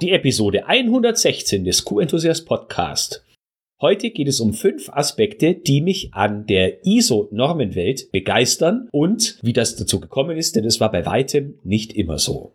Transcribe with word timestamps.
die 0.00 0.12
Episode 0.12 0.66
116 0.66 1.64
des 1.64 1.84
Q-Enthusiast 1.84 2.46
Podcast. 2.46 3.22
Heute 3.82 4.10
geht 4.10 4.28
es 4.28 4.40
um 4.40 4.54
fünf 4.54 4.88
Aspekte, 4.88 5.54
die 5.54 5.82
mich 5.82 6.14
an 6.14 6.46
der 6.46 6.86
ISO-Normenwelt 6.86 8.10
begeistern 8.10 8.88
und 8.92 9.38
wie 9.42 9.52
das 9.52 9.76
dazu 9.76 10.00
gekommen 10.00 10.38
ist, 10.38 10.56
denn 10.56 10.64
es 10.64 10.80
war 10.80 10.90
bei 10.90 11.04
weitem 11.04 11.58
nicht 11.64 11.92
immer 11.92 12.18
so. 12.18 12.54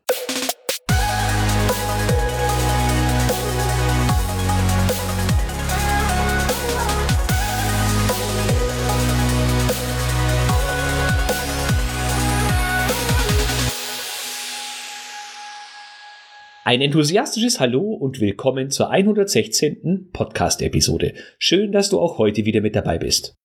Ein 16.68 16.82
enthusiastisches 16.82 17.60
Hallo 17.60 17.94
und 17.94 18.20
willkommen 18.20 18.72
zur 18.72 18.90
116. 18.90 20.10
Podcast-Episode. 20.12 21.14
Schön, 21.38 21.72
dass 21.72 21.92
du 21.92 22.00
auch 22.00 22.18
heute 22.18 22.48
wieder 22.48 22.62
mit 22.62 22.76
dabei 22.76 22.98
bist. 22.98 23.36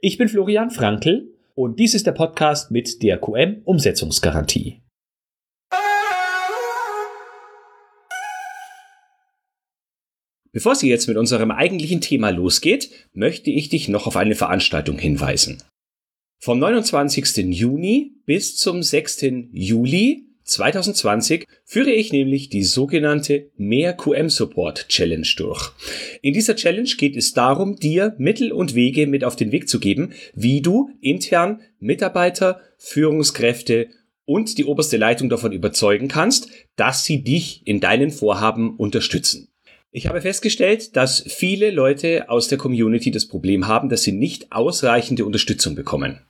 Ich 0.00 0.18
bin 0.18 0.28
Florian 0.28 0.72
Frankl 0.72 1.32
und 1.54 1.78
dies 1.78 1.94
ist 1.94 2.04
der 2.04 2.10
Podcast 2.10 2.72
mit 2.72 3.00
der 3.04 3.20
QM-Umsetzungsgarantie. 3.20 4.82
Bevor 10.50 10.72
es 10.72 10.82
jetzt 10.82 11.06
mit 11.06 11.16
unserem 11.16 11.52
eigentlichen 11.52 12.00
Thema 12.00 12.30
losgeht, 12.30 12.90
möchte 13.12 13.52
ich 13.52 13.68
dich 13.68 13.88
noch 13.88 14.08
auf 14.08 14.16
eine 14.16 14.34
Veranstaltung 14.34 14.98
hinweisen. 14.98 15.62
Vom 16.42 16.58
29. 16.58 17.54
Juni 17.54 18.16
bis 18.26 18.56
zum 18.56 18.82
6. 18.82 19.26
Juli 19.52 20.33
2020 20.44 21.46
führe 21.64 21.90
ich 21.90 22.12
nämlich 22.12 22.50
die 22.50 22.64
sogenannte 22.64 23.50
Mehr 23.56 23.94
QM 23.94 24.28
Support 24.28 24.88
Challenge 24.88 25.26
durch. 25.36 25.72
In 26.22 26.34
dieser 26.34 26.54
Challenge 26.54 26.90
geht 26.98 27.16
es 27.16 27.32
darum, 27.32 27.76
dir 27.76 28.14
Mittel 28.18 28.52
und 28.52 28.74
Wege 28.74 29.06
mit 29.06 29.24
auf 29.24 29.36
den 29.36 29.52
Weg 29.52 29.68
zu 29.68 29.80
geben, 29.80 30.12
wie 30.34 30.60
du 30.60 30.90
intern 31.00 31.62
Mitarbeiter, 31.80 32.60
Führungskräfte 32.76 33.88
und 34.26 34.58
die 34.58 34.64
oberste 34.64 34.96
Leitung 34.96 35.28
davon 35.28 35.52
überzeugen 35.52 36.08
kannst, 36.08 36.48
dass 36.76 37.04
sie 37.04 37.22
dich 37.22 37.62
in 37.66 37.80
deinen 37.80 38.10
Vorhaben 38.10 38.76
unterstützen. 38.76 39.48
Ich 39.90 40.08
habe 40.08 40.20
festgestellt, 40.20 40.96
dass 40.96 41.22
viele 41.26 41.70
Leute 41.70 42.28
aus 42.28 42.48
der 42.48 42.58
Community 42.58 43.10
das 43.10 43.28
Problem 43.28 43.68
haben, 43.68 43.88
dass 43.88 44.02
sie 44.02 44.12
nicht 44.12 44.50
ausreichende 44.50 45.24
Unterstützung 45.24 45.74
bekommen. 45.76 46.20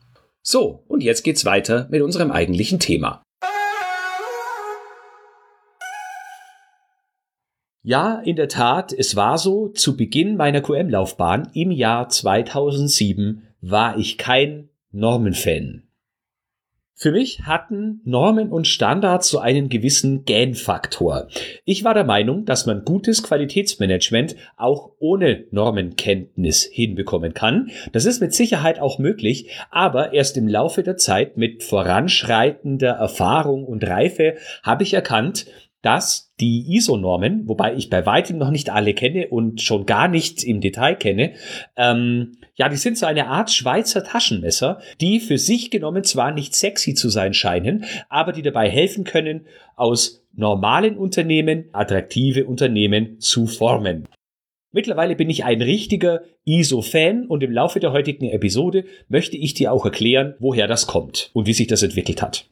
So, 0.41 0.85
und 0.87 1.03
jetzt 1.03 1.23
geht's 1.23 1.43
weiter 1.45 1.87
mit 1.91 2.01
unserem 2.01 2.31
eigentlichen 2.31 2.79
Thema. 2.79 3.21
Ja, 7.83 8.19
in 8.19 8.35
der 8.35 8.47
Tat, 8.47 8.93
es 8.93 9.15
war 9.15 9.39
so, 9.39 9.69
zu 9.69 9.97
Beginn 9.97 10.37
meiner 10.37 10.61
QM-Laufbahn 10.61 11.49
im 11.53 11.71
Jahr 11.71 12.09
2007 12.09 13.41
war 13.61 13.97
ich 13.97 14.19
kein 14.19 14.69
Normenfan. 14.91 15.87
Für 17.01 17.11
mich 17.11 17.41
hatten 17.47 17.99
Normen 18.05 18.51
und 18.51 18.67
Standards 18.67 19.27
so 19.27 19.39
einen 19.39 19.69
gewissen 19.69 20.23
Gain-Faktor. 20.23 21.29
Ich 21.65 21.83
war 21.83 21.95
der 21.95 22.03
Meinung, 22.03 22.45
dass 22.45 22.67
man 22.67 22.85
gutes 22.85 23.23
Qualitätsmanagement 23.23 24.35
auch 24.55 24.91
ohne 24.99 25.45
Normenkenntnis 25.49 26.69
hinbekommen 26.71 27.33
kann. 27.33 27.71
Das 27.91 28.05
ist 28.05 28.21
mit 28.21 28.35
Sicherheit 28.35 28.79
auch 28.79 28.99
möglich, 28.99 29.49
aber 29.71 30.13
erst 30.13 30.37
im 30.37 30.47
Laufe 30.47 30.83
der 30.83 30.95
Zeit 30.95 31.37
mit 31.37 31.63
voranschreitender 31.63 32.91
Erfahrung 32.91 33.65
und 33.65 33.83
Reife 33.83 34.35
habe 34.61 34.83
ich 34.83 34.93
erkannt, 34.93 35.47
dass 35.81 36.31
die 36.39 36.75
ISO-Normen, 36.75 37.47
wobei 37.47 37.73
ich 37.73 37.89
bei 37.89 38.05
weitem 38.05 38.37
noch 38.37 38.51
nicht 38.51 38.69
alle 38.69 38.93
kenne 38.93 39.29
und 39.29 39.59
schon 39.61 39.87
gar 39.87 40.07
nicht 40.07 40.43
im 40.43 40.61
Detail 40.61 40.93
kenne, 40.93 41.33
ähm, 41.75 42.33
ja, 42.55 42.69
die 42.69 42.77
sind 42.77 42.97
so 42.97 43.05
eine 43.05 43.27
Art 43.27 43.51
Schweizer 43.51 44.03
Taschenmesser, 44.03 44.81
die 44.99 45.19
für 45.19 45.37
sich 45.37 45.71
genommen 45.71 46.03
zwar 46.03 46.31
nicht 46.31 46.55
sexy 46.55 46.93
zu 46.93 47.09
sein 47.09 47.33
scheinen, 47.33 47.85
aber 48.09 48.31
die 48.31 48.41
dabei 48.41 48.69
helfen 48.69 49.03
können, 49.03 49.45
aus 49.75 50.23
normalen 50.33 50.97
Unternehmen 50.97 51.65
attraktive 51.71 52.45
Unternehmen 52.45 53.19
zu 53.19 53.47
formen. 53.47 54.07
Mittlerweile 54.73 55.15
bin 55.15 55.29
ich 55.29 55.43
ein 55.43 55.61
richtiger 55.61 56.21
ISO-Fan 56.45 57.27
und 57.27 57.43
im 57.43 57.51
Laufe 57.51 57.79
der 57.79 57.91
heutigen 57.91 58.29
Episode 58.29 58.85
möchte 59.09 59.35
ich 59.35 59.53
dir 59.53 59.73
auch 59.73 59.83
erklären, 59.83 60.35
woher 60.39 60.67
das 60.67 60.87
kommt 60.87 61.29
und 61.33 61.45
wie 61.45 61.53
sich 61.53 61.67
das 61.67 61.83
entwickelt 61.83 62.21
hat. 62.21 62.45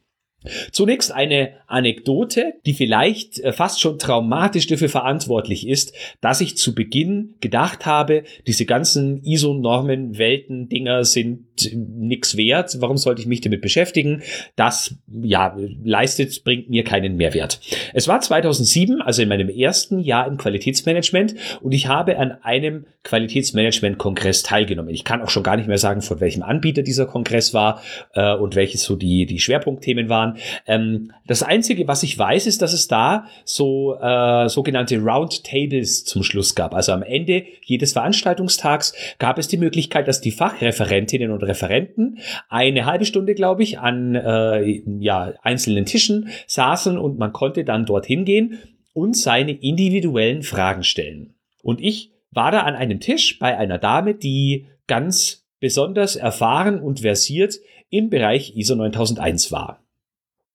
Zunächst 0.72 1.12
eine 1.12 1.52
Anekdote, 1.66 2.54
die 2.64 2.72
vielleicht 2.72 3.40
äh, 3.40 3.52
fast 3.52 3.80
schon 3.80 3.98
traumatisch 3.98 4.66
dafür 4.66 4.88
verantwortlich 4.88 5.68
ist, 5.68 5.92
dass 6.22 6.40
ich 6.40 6.56
zu 6.56 6.74
Beginn 6.74 7.34
gedacht 7.40 7.84
habe, 7.84 8.24
diese 8.46 8.64
ganzen 8.64 9.22
ISO-Normen, 9.22 10.16
Welten, 10.16 10.68
Dinger 10.68 11.04
sind 11.04 11.46
nix 11.74 12.36
wert. 12.36 12.76
Warum 12.80 12.96
sollte 12.96 13.20
ich 13.20 13.26
mich 13.26 13.40
damit 13.40 13.60
beschäftigen? 13.60 14.22
Das, 14.56 14.94
ja, 15.22 15.56
leistet, 15.84 16.44
bringt 16.44 16.70
mir 16.70 16.84
keinen 16.84 17.16
Mehrwert. 17.16 17.60
Es 17.92 18.08
war 18.08 18.20
2007, 18.20 19.02
also 19.02 19.22
in 19.22 19.28
meinem 19.28 19.48
ersten 19.48 19.98
Jahr 19.98 20.26
im 20.26 20.36
Qualitätsmanagement 20.36 21.34
und 21.60 21.72
ich 21.72 21.88
habe 21.88 22.18
an 22.18 22.38
einem 22.42 22.86
Qualitätsmanagement-Kongress 23.02 24.42
teilgenommen. 24.42 24.94
Ich 24.94 25.04
kann 25.04 25.22
auch 25.22 25.30
schon 25.30 25.42
gar 25.42 25.56
nicht 25.56 25.68
mehr 25.68 25.78
sagen, 25.78 26.02
von 26.02 26.20
welchem 26.20 26.42
Anbieter 26.42 26.82
dieser 26.82 27.06
Kongress 27.06 27.52
war 27.54 27.82
äh, 28.14 28.34
und 28.34 28.54
welches 28.54 28.82
so 28.82 28.94
die, 28.94 29.26
die 29.26 29.40
Schwerpunktthemen 29.40 30.08
waren 30.08 30.20
waren. 30.20 30.38
Ähm, 30.66 31.12
das 31.26 31.42
Einzige, 31.42 31.88
was 31.88 32.02
ich 32.02 32.18
weiß, 32.18 32.46
ist, 32.46 32.62
dass 32.62 32.72
es 32.72 32.88
da 32.88 33.26
so 33.44 33.96
äh, 34.00 34.48
sogenannte 34.48 34.98
Roundtables 34.98 36.04
zum 36.04 36.22
Schluss 36.22 36.54
gab. 36.54 36.74
Also 36.74 36.92
am 36.92 37.02
Ende 37.02 37.44
jedes 37.64 37.92
Veranstaltungstags 37.92 38.94
gab 39.18 39.38
es 39.38 39.48
die 39.48 39.56
Möglichkeit, 39.56 40.08
dass 40.08 40.20
die 40.20 40.30
Fachreferentinnen 40.30 41.30
und 41.30 41.42
Referenten 41.50 42.18
eine 42.48 42.86
halbe 42.86 43.04
Stunde, 43.04 43.34
glaube 43.34 43.62
ich, 43.62 43.78
an 43.78 44.14
äh, 44.14 44.82
ja, 45.00 45.34
einzelnen 45.42 45.84
Tischen 45.84 46.28
saßen 46.46 46.96
und 46.96 47.18
man 47.18 47.32
konnte 47.32 47.64
dann 47.64 47.86
dorthin 47.86 48.24
gehen 48.24 48.58
und 48.92 49.16
seine 49.16 49.52
individuellen 49.52 50.42
Fragen 50.42 50.84
stellen. 50.84 51.34
Und 51.62 51.80
ich 51.80 52.12
war 52.30 52.52
da 52.52 52.60
an 52.60 52.74
einem 52.74 53.00
Tisch 53.00 53.38
bei 53.38 53.56
einer 53.56 53.78
Dame, 53.78 54.14
die 54.14 54.66
ganz 54.86 55.46
besonders 55.60 56.16
erfahren 56.16 56.80
und 56.80 57.00
versiert 57.00 57.58
im 57.90 58.08
Bereich 58.08 58.56
ISO 58.56 58.74
9001 58.76 59.52
war. 59.52 59.84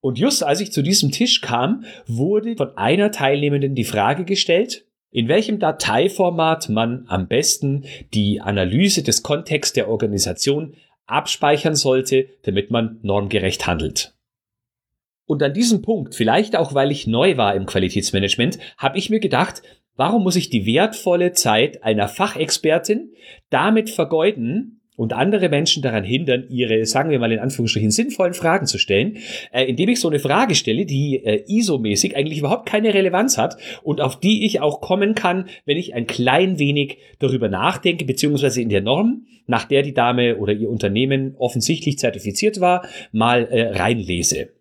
Und 0.00 0.18
just 0.18 0.42
als 0.42 0.60
ich 0.60 0.72
zu 0.72 0.82
diesem 0.82 1.10
Tisch 1.10 1.40
kam, 1.40 1.84
wurde 2.06 2.56
von 2.56 2.76
einer 2.76 3.10
Teilnehmenden 3.10 3.74
die 3.74 3.84
Frage 3.84 4.24
gestellt, 4.24 4.86
in 5.10 5.28
welchem 5.28 5.58
Dateiformat 5.58 6.68
man 6.68 7.06
am 7.08 7.26
besten 7.26 7.84
die 8.12 8.40
Analyse 8.40 9.02
des 9.02 9.22
Kontexts 9.22 9.72
der 9.72 9.88
Organisation 9.88 10.74
abspeichern 11.06 11.74
sollte, 11.74 12.28
damit 12.42 12.70
man 12.70 12.98
normgerecht 13.02 13.66
handelt. 13.66 14.14
Und 15.26 15.42
an 15.42 15.54
diesem 15.54 15.82
Punkt, 15.82 16.14
vielleicht 16.14 16.54
auch 16.54 16.74
weil 16.74 16.92
ich 16.92 17.06
neu 17.06 17.36
war 17.36 17.54
im 17.54 17.66
Qualitätsmanagement, 17.66 18.58
habe 18.78 18.98
ich 18.98 19.10
mir 19.10 19.20
gedacht, 19.20 19.62
warum 19.96 20.22
muss 20.22 20.36
ich 20.36 20.50
die 20.50 20.66
wertvolle 20.66 21.32
Zeit 21.32 21.82
einer 21.82 22.08
Fachexpertin 22.08 23.12
damit 23.50 23.90
vergeuden, 23.90 24.80
und 24.96 25.12
andere 25.12 25.48
Menschen 25.48 25.82
daran 25.82 26.04
hindern, 26.04 26.44
ihre, 26.48 26.84
sagen 26.86 27.10
wir 27.10 27.18
mal 27.18 27.32
in 27.32 27.38
Anführungsstrichen, 27.38 27.90
sinnvollen 27.90 28.34
Fragen 28.34 28.66
zu 28.66 28.78
stellen, 28.78 29.18
äh, 29.52 29.64
indem 29.64 29.90
ich 29.90 30.00
so 30.00 30.08
eine 30.08 30.18
Frage 30.18 30.54
stelle, 30.54 30.86
die 30.86 31.22
äh, 31.24 31.44
ISO-mäßig 31.46 32.16
eigentlich 32.16 32.38
überhaupt 32.38 32.66
keine 32.66 32.92
Relevanz 32.94 33.38
hat 33.38 33.56
und 33.82 34.00
auf 34.00 34.18
die 34.18 34.44
ich 34.44 34.60
auch 34.60 34.80
kommen 34.80 35.14
kann, 35.14 35.48
wenn 35.64 35.76
ich 35.76 35.94
ein 35.94 36.06
klein 36.06 36.58
wenig 36.58 36.98
darüber 37.18 37.48
nachdenke, 37.48 38.04
beziehungsweise 38.04 38.60
in 38.60 38.70
der 38.70 38.80
Norm, 38.80 39.26
nach 39.46 39.64
der 39.64 39.82
die 39.82 39.94
Dame 39.94 40.38
oder 40.38 40.52
ihr 40.52 40.70
Unternehmen 40.70 41.34
offensichtlich 41.38 41.98
zertifiziert 41.98 42.60
war, 42.60 42.86
mal 43.12 43.46
äh, 43.46 43.78
reinlese. 43.78 44.55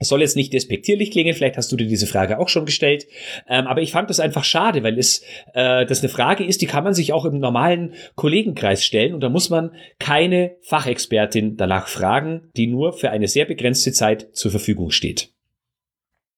Es 0.00 0.08
soll 0.08 0.22
jetzt 0.22 0.34
nicht 0.34 0.52
despektierlich 0.54 1.10
klingen, 1.10 1.34
vielleicht 1.34 1.58
hast 1.58 1.70
du 1.70 1.76
dir 1.76 1.86
diese 1.86 2.06
Frage 2.06 2.38
auch 2.38 2.48
schon 2.48 2.64
gestellt, 2.64 3.06
ähm, 3.46 3.66
aber 3.66 3.82
ich 3.82 3.92
fand 3.92 4.08
das 4.08 4.18
einfach 4.18 4.44
schade, 4.44 4.82
weil 4.82 4.98
es 4.98 5.22
äh, 5.52 5.84
das 5.84 6.00
eine 6.00 6.08
Frage 6.08 6.42
ist, 6.42 6.62
die 6.62 6.66
kann 6.66 6.84
man 6.84 6.94
sich 6.94 7.12
auch 7.12 7.26
im 7.26 7.38
normalen 7.38 7.92
Kollegenkreis 8.16 8.82
stellen 8.82 9.12
und 9.12 9.20
da 9.20 9.28
muss 9.28 9.50
man 9.50 9.72
keine 9.98 10.56
Fachexpertin 10.62 11.58
danach 11.58 11.86
fragen, 11.86 12.48
die 12.56 12.66
nur 12.66 12.94
für 12.94 13.10
eine 13.10 13.28
sehr 13.28 13.44
begrenzte 13.44 13.92
Zeit 13.92 14.28
zur 14.32 14.50
Verfügung 14.50 14.90
steht. 14.90 15.30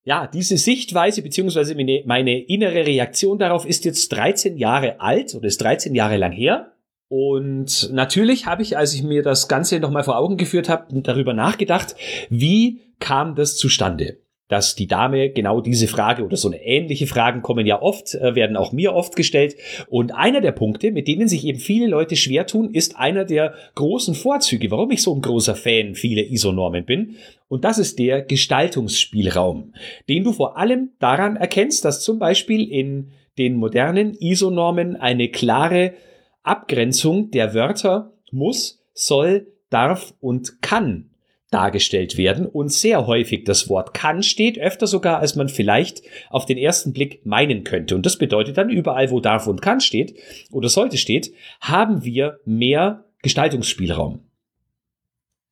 Ja, 0.04 0.26
diese 0.26 0.56
Sichtweise 0.56 1.22
beziehungsweise 1.22 1.76
meine, 1.76 2.02
meine 2.04 2.40
innere 2.42 2.84
Reaktion 2.86 3.38
darauf 3.38 3.64
ist 3.64 3.84
jetzt 3.84 4.08
13 4.08 4.56
Jahre 4.56 5.00
alt 5.00 5.34
oder 5.36 5.46
ist 5.46 5.60
13 5.60 5.94
Jahre 5.94 6.16
lang 6.16 6.32
her. 6.32 6.71
Und 7.14 7.90
natürlich 7.92 8.46
habe 8.46 8.62
ich, 8.62 8.78
als 8.78 8.94
ich 8.94 9.02
mir 9.02 9.22
das 9.22 9.46
Ganze 9.46 9.80
nochmal 9.80 10.02
vor 10.02 10.16
Augen 10.16 10.38
geführt 10.38 10.70
habe, 10.70 10.86
darüber 11.02 11.34
nachgedacht, 11.34 11.94
wie 12.30 12.80
kam 13.00 13.34
das 13.34 13.58
zustande? 13.58 14.16
dass 14.48 14.74
die 14.74 14.86
Dame 14.86 15.30
genau 15.30 15.62
diese 15.62 15.88
Frage 15.88 16.26
oder 16.26 16.36
so 16.36 16.48
eine 16.48 16.62
ähnliche 16.62 17.06
Fragen 17.06 17.40
kommen 17.40 17.66
ja 17.66 17.80
oft, 17.80 18.14
äh, 18.14 18.34
werden 18.34 18.58
auch 18.58 18.72
mir 18.72 18.92
oft 18.92 19.16
gestellt. 19.16 19.56
Und 19.88 20.14
einer 20.14 20.42
der 20.42 20.52
Punkte, 20.52 20.90
mit 20.90 21.08
denen 21.08 21.26
sich 21.26 21.46
eben 21.46 21.58
viele 21.58 21.86
Leute 21.86 22.16
schwer 22.16 22.46
tun, 22.46 22.68
ist 22.68 22.98
einer 22.98 23.24
der 23.24 23.54
großen 23.76 24.14
Vorzüge, 24.14 24.70
warum 24.70 24.90
ich 24.90 25.02
so 25.02 25.14
ein 25.14 25.22
großer 25.22 25.54
Fan 25.54 25.94
vieler 25.94 26.30
ISO-Normen 26.30 26.84
bin. 26.84 27.16
Und 27.48 27.64
das 27.64 27.78
ist 27.78 27.98
der 27.98 28.20
Gestaltungsspielraum, 28.20 29.72
den 30.10 30.22
du 30.22 30.32
vor 30.34 30.58
allem 30.58 30.90
daran 30.98 31.36
erkennst, 31.36 31.86
dass 31.86 32.02
zum 32.02 32.18
Beispiel 32.18 32.70
in 32.70 33.12
den 33.38 33.54
modernen 33.54 34.12
ISO-Normen 34.12 34.96
eine 34.96 35.30
klare 35.30 35.94
Abgrenzung 36.42 37.30
der 37.30 37.54
Wörter 37.54 38.12
muss, 38.30 38.82
soll, 38.94 39.46
darf 39.70 40.14
und 40.20 40.60
kann 40.62 41.10
dargestellt 41.52 42.16
werden 42.16 42.46
und 42.46 42.72
sehr 42.72 43.06
häufig 43.06 43.44
das 43.44 43.68
Wort 43.68 43.94
kann 43.94 44.22
steht, 44.22 44.58
öfter 44.58 44.86
sogar, 44.86 45.18
als 45.18 45.36
man 45.36 45.48
vielleicht 45.48 46.02
auf 46.30 46.46
den 46.46 46.58
ersten 46.58 46.92
Blick 46.92 47.24
meinen 47.24 47.62
könnte. 47.62 47.94
Und 47.94 48.06
das 48.06 48.16
bedeutet 48.16 48.56
dann 48.56 48.70
überall, 48.70 49.10
wo 49.10 49.20
darf 49.20 49.46
und 49.46 49.62
kann 49.62 49.80
steht 49.80 50.18
oder 50.50 50.68
sollte 50.68 50.96
steht, 50.96 51.32
haben 51.60 52.04
wir 52.04 52.40
mehr 52.44 53.04
Gestaltungsspielraum. 53.22 54.20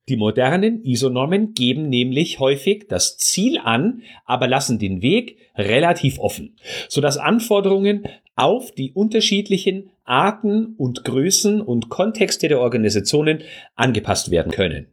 Die 0.09 0.17
modernen 0.17 0.83
ISO-Normen 0.83 1.53
geben 1.53 1.87
nämlich 1.87 2.39
häufig 2.39 2.87
das 2.89 3.17
Ziel 3.17 3.59
an, 3.59 4.01
aber 4.25 4.47
lassen 4.47 4.79
den 4.79 5.01
Weg 5.03 5.37
relativ 5.55 6.17
offen, 6.19 6.57
sodass 6.89 7.17
Anforderungen 7.17 8.07
auf 8.41 8.71
die 8.71 8.91
unterschiedlichen 8.91 9.91
Arten 10.03 10.75
und 10.77 11.03
Größen 11.03 11.61
und 11.61 11.89
Kontexte 11.89 12.47
der 12.47 12.59
Organisationen 12.59 13.43
angepasst 13.75 14.31
werden 14.31 14.51
können. 14.51 14.87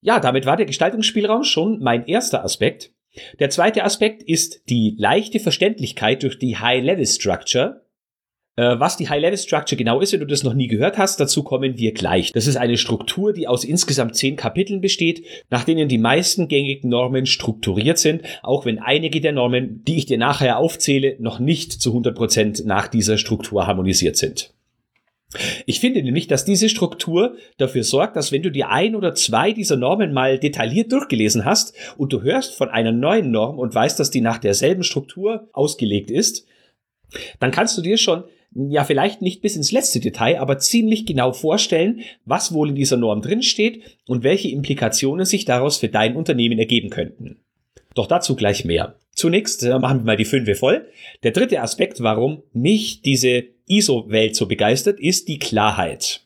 Ja, 0.00 0.20
damit 0.20 0.46
war 0.46 0.56
der 0.56 0.66
Gestaltungsspielraum 0.66 1.44
schon 1.44 1.80
mein 1.80 2.06
erster 2.06 2.44
Aspekt. 2.44 2.92
Der 3.38 3.50
zweite 3.50 3.84
Aspekt 3.84 4.22
ist 4.22 4.68
die 4.68 4.94
leichte 4.98 5.38
Verständlichkeit 5.38 6.22
durch 6.22 6.38
die 6.38 6.56
High-Level-Structure. 6.56 7.83
Äh, 8.56 8.78
was 8.78 8.96
die 8.96 9.08
High-Level-Structure 9.08 9.76
genau 9.76 10.00
ist, 10.00 10.12
wenn 10.12 10.20
du 10.20 10.26
das 10.26 10.44
noch 10.44 10.54
nie 10.54 10.68
gehört 10.68 10.96
hast, 10.96 11.18
dazu 11.18 11.42
kommen 11.42 11.76
wir 11.76 11.92
gleich. 11.92 12.32
Das 12.32 12.46
ist 12.46 12.56
eine 12.56 12.76
Struktur, 12.76 13.32
die 13.32 13.48
aus 13.48 13.64
insgesamt 13.64 14.14
zehn 14.14 14.36
Kapiteln 14.36 14.80
besteht, 14.80 15.26
nach 15.50 15.64
denen 15.64 15.88
die 15.88 15.98
meisten 15.98 16.46
gängigen 16.46 16.90
Normen 16.90 17.26
strukturiert 17.26 17.98
sind, 17.98 18.22
auch 18.42 18.64
wenn 18.64 18.78
einige 18.78 19.20
der 19.20 19.32
Normen, 19.32 19.82
die 19.84 19.96
ich 19.96 20.06
dir 20.06 20.18
nachher 20.18 20.58
aufzähle, 20.58 21.16
noch 21.18 21.40
nicht 21.40 21.72
zu 21.72 21.90
100 21.90 22.14
Prozent 22.14 22.64
nach 22.64 22.86
dieser 22.86 23.18
Struktur 23.18 23.66
harmonisiert 23.66 24.16
sind. 24.16 24.52
Ich 25.66 25.80
finde 25.80 26.00
nämlich, 26.00 26.28
dass 26.28 26.44
diese 26.44 26.68
Struktur 26.68 27.36
dafür 27.58 27.82
sorgt, 27.82 28.14
dass 28.14 28.30
wenn 28.30 28.42
du 28.42 28.50
dir 28.50 28.68
ein 28.68 28.94
oder 28.94 29.16
zwei 29.16 29.50
dieser 29.50 29.76
Normen 29.76 30.12
mal 30.12 30.38
detailliert 30.38 30.92
durchgelesen 30.92 31.44
hast 31.44 31.74
und 31.96 32.12
du 32.12 32.22
hörst 32.22 32.54
von 32.54 32.68
einer 32.68 32.92
neuen 32.92 33.32
Norm 33.32 33.58
und 33.58 33.74
weißt, 33.74 33.98
dass 33.98 34.12
die 34.12 34.20
nach 34.20 34.38
derselben 34.38 34.84
Struktur 34.84 35.48
ausgelegt 35.52 36.12
ist, 36.12 36.46
dann 37.40 37.50
kannst 37.50 37.76
du 37.76 37.82
dir 37.82 37.96
schon 37.96 38.24
ja 38.54 38.84
vielleicht 38.84 39.22
nicht 39.22 39.42
bis 39.42 39.56
ins 39.56 39.72
letzte 39.72 40.00
Detail, 40.00 40.38
aber 40.38 40.58
ziemlich 40.58 41.06
genau 41.06 41.32
vorstellen, 41.32 42.00
was 42.24 42.52
wohl 42.52 42.68
in 42.68 42.74
dieser 42.74 42.96
Norm 42.96 43.20
drinsteht 43.20 43.82
und 44.06 44.22
welche 44.22 44.48
Implikationen 44.48 45.26
sich 45.26 45.44
daraus 45.44 45.78
für 45.78 45.88
dein 45.88 46.16
Unternehmen 46.16 46.58
ergeben 46.58 46.90
könnten. 46.90 47.40
Doch 47.94 48.06
dazu 48.06 48.36
gleich 48.36 48.64
mehr. 48.64 48.96
Zunächst 49.12 49.62
äh, 49.62 49.78
machen 49.78 50.00
wir 50.00 50.04
mal 50.04 50.16
die 50.16 50.24
Fünfe 50.24 50.54
voll. 50.54 50.88
Der 51.22 51.30
dritte 51.30 51.60
Aspekt, 51.60 52.02
warum 52.02 52.42
mich 52.52 53.02
diese 53.02 53.44
ISO-Welt 53.66 54.34
so 54.34 54.46
begeistert, 54.46 54.98
ist 54.98 55.28
die 55.28 55.38
Klarheit. 55.38 56.24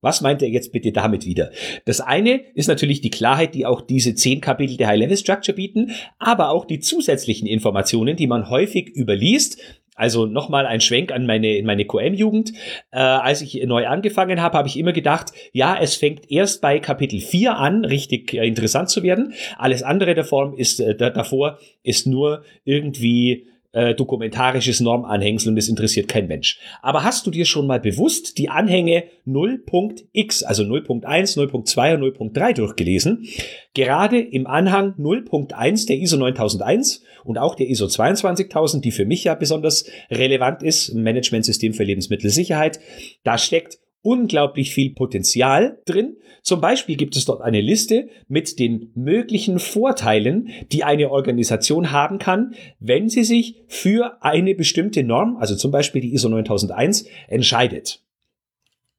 Was 0.00 0.20
meint 0.20 0.42
er 0.42 0.48
jetzt 0.48 0.72
bitte 0.72 0.92
damit 0.92 1.26
wieder? 1.26 1.50
Das 1.84 2.00
eine 2.00 2.40
ist 2.54 2.68
natürlich 2.68 3.00
die 3.00 3.10
Klarheit, 3.10 3.54
die 3.54 3.66
auch 3.66 3.80
diese 3.80 4.14
zehn 4.14 4.40
Kapitel 4.40 4.76
der 4.76 4.86
High-Level-Structure 4.86 5.56
bieten, 5.56 5.90
aber 6.18 6.50
auch 6.50 6.64
die 6.64 6.78
zusätzlichen 6.78 7.48
Informationen, 7.48 8.16
die 8.16 8.28
man 8.28 8.48
häufig 8.48 8.94
überliest, 8.94 9.58
also 9.98 10.26
nochmal 10.26 10.64
ein 10.64 10.80
Schwenk 10.80 11.10
an 11.12 11.26
meine, 11.26 11.56
in 11.56 11.66
meine 11.66 11.84
QM-Jugend. 11.84 12.52
Äh, 12.92 12.98
als 12.98 13.42
ich 13.42 13.60
neu 13.66 13.86
angefangen 13.86 14.40
habe, 14.40 14.56
habe 14.56 14.68
ich 14.68 14.78
immer 14.78 14.92
gedacht, 14.92 15.32
ja, 15.52 15.76
es 15.78 15.96
fängt 15.96 16.30
erst 16.30 16.62
bei 16.62 16.78
Kapitel 16.78 17.20
4 17.20 17.56
an, 17.56 17.84
richtig 17.84 18.32
äh, 18.32 18.46
interessant 18.46 18.90
zu 18.90 19.02
werden. 19.02 19.34
Alles 19.58 19.82
andere 19.82 20.14
der 20.14 20.24
Form 20.24 20.54
ist 20.54 20.78
äh, 20.78 20.94
davor 20.96 21.58
ist 21.82 22.06
nur 22.06 22.44
irgendwie 22.64 23.46
äh, 23.78 23.94
dokumentarisches 23.94 24.80
Normanhängsel 24.80 25.52
und 25.52 25.56
es 25.56 25.68
interessiert 25.68 26.08
kein 26.08 26.26
Mensch. 26.26 26.58
Aber 26.82 27.04
hast 27.04 27.26
du 27.26 27.30
dir 27.30 27.44
schon 27.44 27.68
mal 27.68 27.78
bewusst 27.78 28.36
die 28.36 28.48
Anhänge 28.48 29.04
0.x, 29.24 30.42
also 30.42 30.64
0.1, 30.64 31.38
0.2 31.38 31.94
und 31.94 32.34
0.3 32.34 32.54
durchgelesen? 32.54 33.28
Gerade 33.74 34.18
im 34.18 34.48
Anhang 34.48 34.94
0.1 34.98 35.86
der 35.86 35.98
ISO 35.98 36.16
9001 36.16 37.04
und 37.22 37.38
auch 37.38 37.54
der 37.54 37.68
ISO 37.68 37.86
22000, 37.86 38.84
die 38.84 38.90
für 38.90 39.04
mich 39.04 39.22
ja 39.22 39.36
besonders 39.36 39.88
relevant 40.10 40.64
ist, 40.64 40.92
Managementsystem 40.94 41.72
für 41.72 41.84
Lebensmittelsicherheit, 41.84 42.80
da 43.22 43.38
steckt 43.38 43.78
unglaublich 44.02 44.72
viel 44.72 44.94
Potenzial 44.94 45.78
drin. 45.84 46.16
Zum 46.42 46.60
Beispiel 46.60 46.96
gibt 46.96 47.16
es 47.16 47.24
dort 47.24 47.42
eine 47.42 47.60
Liste 47.60 48.08
mit 48.28 48.58
den 48.58 48.90
möglichen 48.94 49.58
Vorteilen, 49.58 50.48
die 50.72 50.84
eine 50.84 51.10
Organisation 51.10 51.90
haben 51.90 52.18
kann, 52.18 52.54
wenn 52.78 53.08
sie 53.08 53.24
sich 53.24 53.56
für 53.66 54.22
eine 54.22 54.54
bestimmte 54.54 55.02
Norm, 55.02 55.36
also 55.36 55.56
zum 55.56 55.70
Beispiel 55.70 56.00
die 56.00 56.14
ISO 56.14 56.28
9001, 56.28 57.06
entscheidet. 57.28 58.02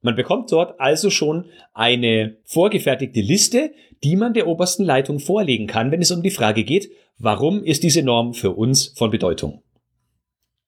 Man 0.02 0.16
bekommt 0.16 0.50
dort 0.50 0.80
also 0.80 1.10
schon 1.10 1.46
eine 1.74 2.36
vorgefertigte 2.44 3.20
Liste, 3.20 3.72
die 4.02 4.16
man 4.16 4.32
der 4.32 4.46
obersten 4.46 4.84
Leitung 4.84 5.18
vorlegen 5.18 5.66
kann, 5.66 5.90
wenn 5.90 6.00
es 6.00 6.10
um 6.10 6.22
die 6.22 6.30
Frage 6.30 6.64
geht, 6.64 6.90
warum 7.18 7.62
ist 7.62 7.82
diese 7.82 8.02
Norm 8.02 8.32
für 8.32 8.52
uns 8.52 8.94
von 8.96 9.10
Bedeutung. 9.10 9.62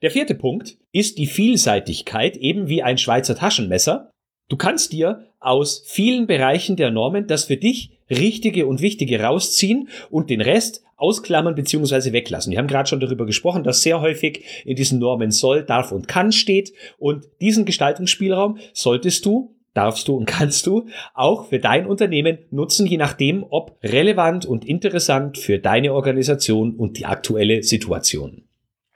Der 0.02 0.10
vierte 0.10 0.34
Punkt 0.34 0.78
ist 0.90 1.16
die 1.16 1.26
Vielseitigkeit, 1.26 2.36
eben 2.36 2.68
wie 2.68 2.82
ein 2.82 2.98
Schweizer 2.98 3.36
Taschenmesser. 3.36 4.11
Du 4.52 4.58
kannst 4.58 4.92
dir 4.92 5.24
aus 5.40 5.82
vielen 5.86 6.26
Bereichen 6.26 6.76
der 6.76 6.90
Normen 6.90 7.26
das 7.26 7.46
für 7.46 7.56
dich 7.56 7.92
Richtige 8.10 8.66
und 8.66 8.82
Wichtige 8.82 9.18
rausziehen 9.18 9.88
und 10.10 10.28
den 10.28 10.42
Rest 10.42 10.84
ausklammern 10.98 11.54
bzw. 11.54 12.12
weglassen. 12.12 12.50
Wir 12.50 12.58
haben 12.58 12.66
gerade 12.66 12.86
schon 12.86 13.00
darüber 13.00 13.24
gesprochen, 13.24 13.64
dass 13.64 13.80
sehr 13.80 14.02
häufig 14.02 14.44
in 14.66 14.76
diesen 14.76 14.98
Normen 14.98 15.30
soll, 15.30 15.62
darf 15.62 15.90
und 15.90 16.06
kann 16.06 16.32
steht 16.32 16.74
und 16.98 17.28
diesen 17.40 17.64
Gestaltungsspielraum 17.64 18.58
solltest 18.74 19.24
du 19.24 19.54
darfst 19.72 20.06
du 20.06 20.16
und 20.16 20.26
kannst 20.26 20.66
du 20.66 20.84
auch 21.14 21.46
für 21.46 21.58
dein 21.58 21.86
Unternehmen 21.86 22.36
nutzen, 22.50 22.86
je 22.86 22.98
nachdem, 22.98 23.46
ob 23.48 23.78
relevant 23.82 24.44
und 24.44 24.66
interessant 24.66 25.38
für 25.38 25.60
deine 25.60 25.94
Organisation 25.94 26.74
und 26.76 26.98
die 26.98 27.06
aktuelle 27.06 27.62
Situation. 27.62 28.42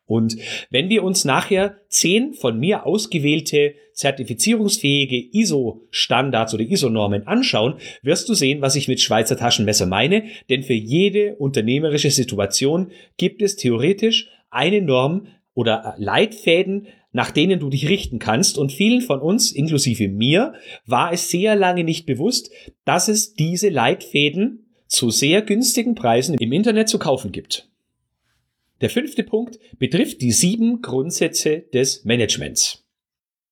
Und 0.07 0.37
wenn 0.71 0.89
wir 0.89 1.03
uns 1.03 1.25
nachher 1.25 1.79
zehn 1.89 2.33
von 2.33 2.59
mir 2.59 2.87
ausgewählte 2.87 3.75
zertifizierungsfähige 3.93 5.17
ISO-Standards 5.33 6.55
oder 6.55 6.65
ISO-Normen 6.65 7.27
anschauen, 7.27 7.75
wirst 8.03 8.29
du 8.29 8.35
sehen, 8.35 8.61
was 8.61 8.77
ich 8.77 8.89
mit 8.89 9.01
Schweizer 9.01 9.37
Taschenmesser 9.37 9.87
meine. 9.87 10.25
Denn 10.49 10.63
für 10.63 10.75
jede 10.75 11.37
unternehmerische 11.37 12.11
Situation 12.11 12.93
gibt 13.17 13.43
es 13.43 13.57
theoretisch 13.57 14.29
eine 14.51 14.81
Norm 14.81 15.27
oder 15.55 15.95
Leitfäden, 15.99 16.87
nach 17.13 17.31
denen 17.31 17.59
du 17.59 17.71
dich 17.71 17.89
richten 17.89 18.19
kannst. 18.19 18.59
Und 18.59 18.73
vielen 18.73 19.01
von 19.01 19.21
uns, 19.21 19.51
inklusive 19.51 20.09
mir, 20.09 20.53
war 20.85 21.13
es 21.13 21.31
sehr 21.31 21.57
lange 21.57 21.83
nicht 21.83 22.07
bewusst, 22.07 22.53
dass 22.85 23.09
es 23.09 23.35
diese 23.35 23.71
Leitfäden 23.71 24.67
zu 24.87 25.11
sehr 25.11 25.43
günstigen 25.43 25.95
Preisen 25.95 26.37
im 26.39 26.53
Internet 26.53 26.89
zu 26.89 26.99
kaufen 26.99 27.33
gibt. 27.33 27.69
Der 28.81 28.91
fünfte 28.91 29.23
Punkt 29.23 29.59
betrifft 29.79 30.21
die 30.21 30.33
sieben 30.33 30.83
Grundsätze 30.83 31.65
des 31.73 32.05
Managements. 32.05 32.87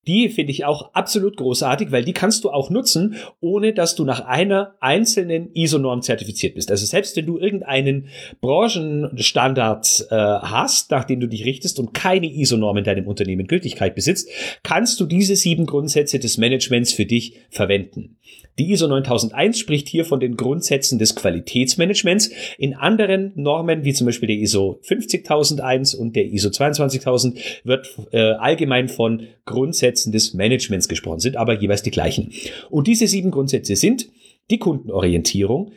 Die 0.06 0.28
finde 0.28 0.52
ich 0.52 0.64
auch 0.64 0.92
absolut 0.92 1.36
großartig, 1.36 1.90
weil 1.90 2.04
die 2.04 2.12
kannst 2.12 2.44
du 2.44 2.50
auch 2.50 2.68
nutzen, 2.68 3.16
ohne 3.40 3.72
dass 3.72 3.94
du 3.94 4.04
nach 4.04 4.20
einer 4.20 4.74
einzelnen 4.80 5.50
ISO-Norm 5.54 6.02
zertifiziert 6.02 6.54
bist. 6.54 6.70
Also 6.70 6.84
selbst 6.84 7.16
wenn 7.16 7.26
du 7.26 7.38
irgendeinen 7.38 8.08
Branchenstandard 8.42 10.08
äh, 10.10 10.14
hast, 10.14 10.90
nach 10.90 11.04
dem 11.04 11.20
du 11.20 11.26
dich 11.26 11.44
richtest 11.44 11.78
und 11.78 11.94
keine 11.94 12.26
ISO-Norm 12.26 12.76
in 12.76 12.84
deinem 12.84 13.06
Unternehmen 13.06 13.46
Gültigkeit 13.46 13.94
besitzt, 13.94 14.28
kannst 14.62 15.00
du 15.00 15.06
diese 15.06 15.36
sieben 15.36 15.66
Grundsätze 15.66 16.18
des 16.18 16.36
Managements 16.36 16.92
für 16.92 17.06
dich 17.06 17.38
verwenden. 17.48 18.18
Die 18.58 18.70
ISO 18.70 18.86
9001 18.86 19.58
spricht 19.58 19.88
hier 19.88 20.04
von 20.04 20.20
den 20.20 20.36
Grundsätzen 20.36 21.00
des 21.00 21.16
Qualitätsmanagements. 21.16 22.30
In 22.56 22.74
anderen 22.74 23.32
Normen, 23.34 23.84
wie 23.84 23.92
zum 23.92 24.06
Beispiel 24.06 24.28
der 24.28 24.36
ISO 24.36 24.78
50001 24.82 25.94
und 25.94 26.14
der 26.14 26.26
ISO 26.26 26.50
22000, 26.50 27.38
wird 27.64 27.98
äh, 28.12 28.18
allgemein 28.18 28.88
von 28.88 29.26
Grundsätzen 29.44 30.12
des 30.12 30.34
Managements 30.34 30.88
gesprochen, 30.88 31.18
sind 31.18 31.36
aber 31.36 31.60
jeweils 31.60 31.82
die 31.82 31.90
gleichen. 31.90 32.32
Und 32.70 32.86
diese 32.86 33.08
sieben 33.08 33.32
Grundsätze 33.32 33.74
sind 33.74 34.08
die 34.50 34.58
Kundenorientierung, 34.58 35.72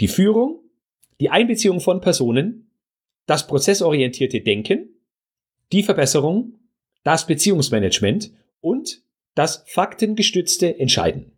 die 0.00 0.08
Führung, 0.08 0.60
die 1.20 1.28
Einbeziehung 1.28 1.80
von 1.80 2.00
Personen, 2.00 2.70
das 3.26 3.46
prozessorientierte 3.46 4.40
Denken, 4.40 4.88
die 5.70 5.82
Verbesserung, 5.82 6.54
das 7.04 7.26
Beziehungsmanagement 7.26 8.32
und 8.60 9.02
das 9.34 9.64
faktengestützte 9.66 10.78
Entscheiden. 10.78 11.31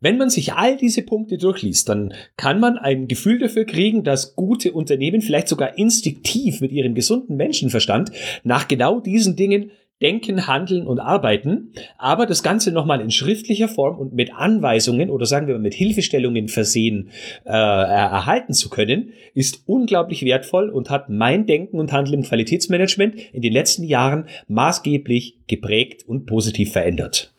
Wenn 0.00 0.18
man 0.18 0.28
sich 0.28 0.52
all 0.52 0.76
diese 0.76 1.02
Punkte 1.02 1.38
durchliest, 1.38 1.88
dann 1.88 2.12
kann 2.36 2.60
man 2.60 2.76
ein 2.76 3.08
Gefühl 3.08 3.38
dafür 3.38 3.64
kriegen, 3.64 4.04
dass 4.04 4.36
gute 4.36 4.72
Unternehmen 4.72 5.22
vielleicht 5.22 5.48
sogar 5.48 5.78
instinktiv 5.78 6.60
mit 6.60 6.70
ihrem 6.70 6.94
gesunden 6.94 7.36
Menschenverstand 7.36 8.12
nach 8.44 8.68
genau 8.68 9.00
diesen 9.00 9.36
Dingen 9.36 9.70
denken, 10.02 10.46
handeln 10.46 10.86
und 10.86 10.98
arbeiten, 10.98 11.72
aber 11.96 12.26
das 12.26 12.42
Ganze 12.42 12.70
nochmal 12.70 13.00
in 13.00 13.10
schriftlicher 13.10 13.68
Form 13.68 13.98
und 13.98 14.12
mit 14.12 14.34
Anweisungen 14.34 15.08
oder 15.08 15.24
sagen 15.24 15.46
wir 15.46 15.54
mal 15.54 15.62
mit 15.62 15.72
Hilfestellungen 15.72 16.48
versehen 16.48 17.08
äh, 17.44 17.50
erhalten 17.50 18.52
zu 18.52 18.68
können, 18.68 19.12
ist 19.32 19.62
unglaublich 19.66 20.22
wertvoll 20.22 20.68
und 20.68 20.90
hat 20.90 21.08
mein 21.08 21.46
Denken 21.46 21.80
und 21.80 21.92
Handeln 21.92 22.20
im 22.20 22.22
Qualitätsmanagement 22.24 23.14
in 23.32 23.40
den 23.40 23.52
letzten 23.52 23.84
Jahren 23.84 24.26
maßgeblich 24.48 25.38
geprägt 25.46 26.06
und 26.06 26.26
positiv 26.26 26.72
verändert. 26.72 27.32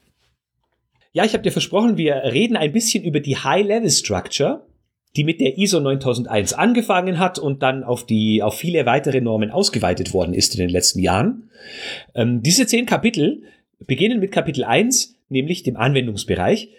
Ja, 1.17 1.25
ich 1.25 1.33
habe 1.33 1.41
dir 1.41 1.51
versprochen, 1.51 1.97
wir 1.97 2.13
reden 2.13 2.55
ein 2.55 2.71
bisschen 2.71 3.03
über 3.03 3.19
die 3.19 3.37
High-Level-Structure 3.37 4.67
die 5.15 5.23
mit 5.23 5.41
der 5.41 5.57
ISO 5.57 5.79
9001 5.79 6.53
angefangen 6.53 7.17
hat 7.17 7.39
und 7.39 7.63
dann 7.63 7.83
auf 7.83 8.05
die, 8.05 8.43
auf 8.43 8.53
viele 8.53 8.85
weitere 8.85 9.19
Normen 9.19 9.49
ausgeweitet 9.49 10.13
worden 10.13 10.35
ist 10.35 10.53
in 10.53 10.59
den 10.59 10.69
letzten 10.69 10.99
Jahren. 10.99 11.49
Ähm, 12.13 12.43
diese 12.43 12.67
zehn 12.67 12.85
Kapitel 12.85 13.41
beginnen 13.79 14.19
mit 14.19 14.31
Kapitel 14.31 14.63
1, 14.63 15.15
nämlich 15.29 15.63
dem 15.63 15.75
Anwendungsbereich. 15.75 16.69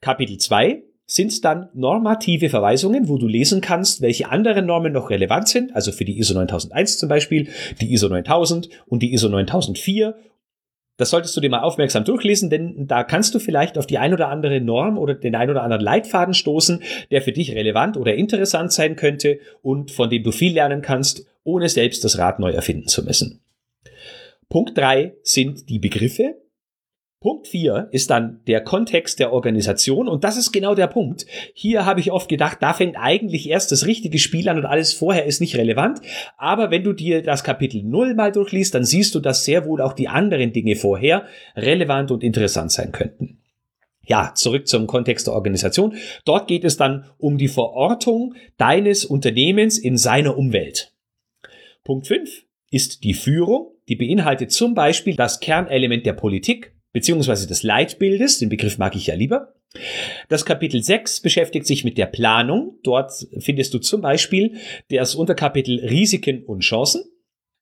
Kapitel 0.00 0.38
2 0.38 0.82
sind 1.04 1.44
dann 1.44 1.68
normative 1.74 2.48
Verweisungen, 2.48 3.08
wo 3.08 3.18
du 3.18 3.26
lesen 3.26 3.60
kannst, 3.60 4.00
welche 4.00 4.30
anderen 4.30 4.64
Normen 4.64 4.94
noch 4.94 5.10
relevant 5.10 5.48
sind, 5.48 5.76
also 5.76 5.92
für 5.92 6.06
die 6.06 6.18
ISO 6.18 6.32
9001 6.32 6.96
zum 6.96 7.10
Beispiel, 7.10 7.48
die 7.82 7.92
ISO 7.92 8.08
9000 8.08 8.70
und 8.86 9.02
die 9.02 9.12
ISO 9.12 9.28
9004 9.28 10.16
das 10.96 11.10
solltest 11.10 11.36
du 11.36 11.40
dir 11.40 11.50
mal 11.50 11.62
aufmerksam 11.62 12.04
durchlesen, 12.04 12.50
denn 12.50 12.86
da 12.86 13.02
kannst 13.02 13.34
du 13.34 13.38
vielleicht 13.38 13.78
auf 13.78 13.86
die 13.86 13.98
ein 13.98 14.12
oder 14.12 14.28
andere 14.28 14.60
Norm 14.60 14.96
oder 14.96 15.14
den 15.14 15.34
ein 15.34 15.50
oder 15.50 15.62
anderen 15.62 15.82
Leitfaden 15.82 16.34
stoßen, 16.34 16.82
der 17.10 17.22
für 17.22 17.32
dich 17.32 17.54
relevant 17.54 17.96
oder 17.96 18.14
interessant 18.14 18.72
sein 18.72 18.96
könnte 18.96 19.38
und 19.62 19.90
von 19.90 20.10
dem 20.10 20.22
du 20.22 20.30
viel 20.30 20.54
lernen 20.54 20.82
kannst, 20.82 21.26
ohne 21.42 21.68
selbst 21.68 22.04
das 22.04 22.18
Rad 22.18 22.38
neu 22.38 22.50
erfinden 22.50 22.86
zu 22.86 23.04
müssen. 23.04 23.40
Punkt 24.48 24.78
drei 24.78 25.14
sind 25.22 25.68
die 25.68 25.78
Begriffe, 25.78 26.36
Punkt 27.24 27.48
4 27.48 27.88
ist 27.90 28.10
dann 28.10 28.42
der 28.46 28.60
Kontext 28.60 29.18
der 29.18 29.32
Organisation 29.32 30.08
und 30.08 30.24
das 30.24 30.36
ist 30.36 30.52
genau 30.52 30.74
der 30.74 30.88
Punkt. 30.88 31.24
Hier 31.54 31.86
habe 31.86 31.98
ich 32.00 32.12
oft 32.12 32.28
gedacht, 32.28 32.58
da 32.60 32.74
fängt 32.74 32.98
eigentlich 32.98 33.48
erst 33.48 33.72
das 33.72 33.86
richtige 33.86 34.18
Spiel 34.18 34.46
an 34.46 34.58
und 34.58 34.66
alles 34.66 34.92
vorher 34.92 35.24
ist 35.24 35.40
nicht 35.40 35.56
relevant. 35.56 36.02
Aber 36.36 36.70
wenn 36.70 36.84
du 36.84 36.92
dir 36.92 37.22
das 37.22 37.42
Kapitel 37.42 37.82
0 37.82 38.12
mal 38.12 38.30
durchliest, 38.30 38.74
dann 38.74 38.84
siehst 38.84 39.14
du, 39.14 39.20
dass 39.20 39.46
sehr 39.46 39.64
wohl 39.64 39.80
auch 39.80 39.94
die 39.94 40.08
anderen 40.08 40.52
Dinge 40.52 40.76
vorher 40.76 41.24
relevant 41.56 42.10
und 42.10 42.22
interessant 42.22 42.72
sein 42.72 42.92
könnten. 42.92 43.38
Ja, 44.06 44.32
zurück 44.34 44.68
zum 44.68 44.86
Kontext 44.86 45.26
der 45.26 45.32
Organisation. 45.32 45.94
Dort 46.26 46.46
geht 46.46 46.62
es 46.62 46.76
dann 46.76 47.06
um 47.16 47.38
die 47.38 47.48
Verortung 47.48 48.34
deines 48.58 49.06
Unternehmens 49.06 49.78
in 49.78 49.96
seiner 49.96 50.36
Umwelt. 50.36 50.92
Punkt 51.84 52.06
5 52.06 52.44
ist 52.70 53.02
die 53.02 53.14
Führung. 53.14 53.70
Die 53.88 53.96
beinhaltet 53.96 54.52
zum 54.52 54.74
Beispiel 54.74 55.16
das 55.16 55.40
Kernelement 55.40 56.04
der 56.04 56.12
Politik, 56.12 56.73
beziehungsweise 56.94 57.46
des 57.46 57.62
Leitbildes, 57.62 58.38
den 58.38 58.48
Begriff 58.48 58.78
mag 58.78 58.96
ich 58.96 59.08
ja 59.08 59.14
lieber. 59.14 59.52
Das 60.28 60.46
Kapitel 60.46 60.82
6 60.82 61.20
beschäftigt 61.20 61.66
sich 61.66 61.84
mit 61.84 61.98
der 61.98 62.06
Planung. 62.06 62.78
Dort 62.84 63.12
findest 63.40 63.74
du 63.74 63.80
zum 63.80 64.00
Beispiel 64.00 64.56
das 64.88 65.16
Unterkapitel 65.16 65.80
Risiken 65.80 66.44
und 66.44 66.60
Chancen. 66.60 67.04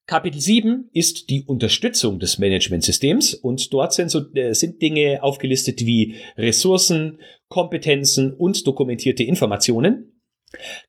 Kapitel 0.05 0.39
7 0.39 0.89
ist 0.93 1.29
die 1.29 1.45
Unterstützung 1.45 2.19
des 2.19 2.37
Managementsystems 2.37 3.33
und 3.33 3.73
dort 3.73 3.93
sind, 3.93 4.09
so, 4.09 4.31
äh, 4.35 4.53
sind 4.53 4.81
Dinge 4.81 5.23
aufgelistet 5.23 5.85
wie 5.85 6.15
Ressourcen, 6.37 7.19
Kompetenzen 7.47 8.33
und 8.33 8.67
dokumentierte 8.67 9.23
Informationen. 9.23 10.21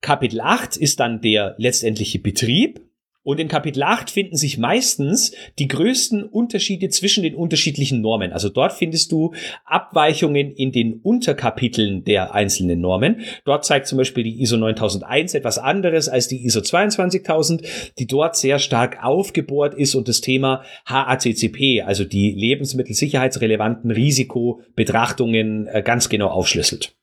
Kapitel 0.02 0.40
8 0.40 0.76
ist 0.76 1.00
dann 1.00 1.22
der 1.22 1.54
letztendliche 1.58 2.18
Betrieb 2.18 2.82
und 3.24 3.40
in 3.40 3.48
Kapitel 3.48 3.82
8 3.82 4.10
finden 4.10 4.36
sich 4.36 4.58
meistens 4.58 5.32
die 5.58 5.66
größten 5.66 6.24
Unterschiede 6.24 6.90
zwischen 6.90 7.22
den 7.22 7.34
unterschiedlichen 7.34 8.02
Normen. 8.02 8.32
Also 8.32 8.50
dort 8.50 8.72
findest 8.74 9.10
du 9.10 9.32
Abweichungen 9.64 10.52
in 10.52 10.70
den 10.70 11.00
Unterkapiteln 11.00 12.04
der 12.04 12.34
einzelnen 12.34 12.80
Normen. 12.80 13.22
Dort 13.44 13.64
zeigt 13.64 13.86
zum 13.86 13.98
Beispiel 13.98 14.24
die 14.24 14.42
ISO 14.42 14.58
9001 14.58 15.34
etwas 15.34 15.58
anderes 15.58 16.08
als 16.08 16.28
die 16.28 16.44
ISO 16.44 16.60
22000, 16.60 17.62
die 17.98 18.06
dort 18.06 18.36
sehr 18.36 18.58
stark 18.58 19.02
aufgebohrt 19.02 19.74
ist 19.74 19.94
und 19.94 20.06
das 20.06 20.20
Thema 20.20 20.62
HACCP, 20.84 21.82
also 21.82 22.04
die 22.04 22.30
lebensmittelsicherheitsrelevanten 22.32 23.90
Risikobetrachtungen, 23.90 25.66
äh, 25.66 25.82
ganz 25.82 26.10
genau 26.10 26.28
aufschlüsselt. 26.28 26.94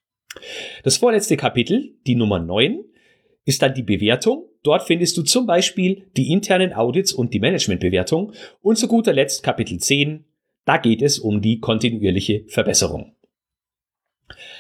Das 0.84 0.98
vorletzte 0.98 1.36
Kapitel, 1.36 1.96
die 2.06 2.16
Nummer 2.16 2.40
9, 2.40 2.84
ist 3.46 3.62
dann 3.62 3.74
die 3.74 3.84
Bewertung. 3.84 4.46
Dort 4.64 4.84
findest 4.84 5.18
du 5.18 5.24
zum 5.24 5.46
Beispiel 5.46 6.08
die 6.16 6.32
internen 6.32 6.74
Audits 6.74 7.14
und 7.14 7.34
die 7.34 7.40
Managementbewertung. 7.40 8.34
Und 8.62 8.78
zu 8.78 8.88
guter 8.88 9.14
Letzt 9.14 9.44
Kapitel 9.44 9.80
10. 9.80 10.26
Da 10.66 10.78
geht 10.78 11.02
es 11.02 11.18
um 11.18 11.42
die 11.42 11.60
kontinuierliche 11.60 12.46
Verbesserung. 12.48 13.16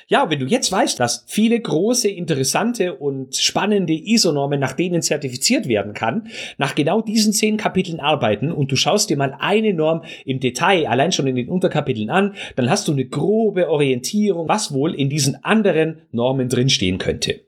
Ja, 0.07 0.29
wenn 0.29 0.39
du 0.39 0.45
jetzt 0.45 0.71
weißt, 0.71 0.99
dass 0.99 1.23
viele 1.27 1.59
große, 1.59 2.09
interessante 2.09 2.95
und 2.95 3.35
spannende 3.35 3.93
ISO-Normen, 3.93 4.59
nach 4.59 4.73
denen 4.73 5.01
zertifiziert 5.01 5.67
werden 5.67 5.93
kann, 5.93 6.27
nach 6.57 6.75
genau 6.75 7.01
diesen 7.01 7.31
zehn 7.31 7.55
Kapiteln 7.55 7.99
arbeiten 7.99 8.51
und 8.51 8.71
du 8.71 8.75
schaust 8.75 9.09
dir 9.09 9.15
mal 9.15 9.35
eine 9.39 9.73
Norm 9.73 10.03
im 10.25 10.39
Detail, 10.39 10.87
allein 10.87 11.11
schon 11.11 11.27
in 11.27 11.35
den 11.35 11.47
Unterkapiteln 11.47 12.09
an, 12.09 12.35
dann 12.57 12.69
hast 12.69 12.87
du 12.87 12.91
eine 12.91 13.05
grobe 13.05 13.69
Orientierung, 13.69 14.49
was 14.49 14.73
wohl 14.73 14.93
in 14.93 15.09
diesen 15.09 15.43
anderen 15.43 16.01
Normen 16.11 16.49
drinstehen 16.49 16.97
könnte. 16.97 17.41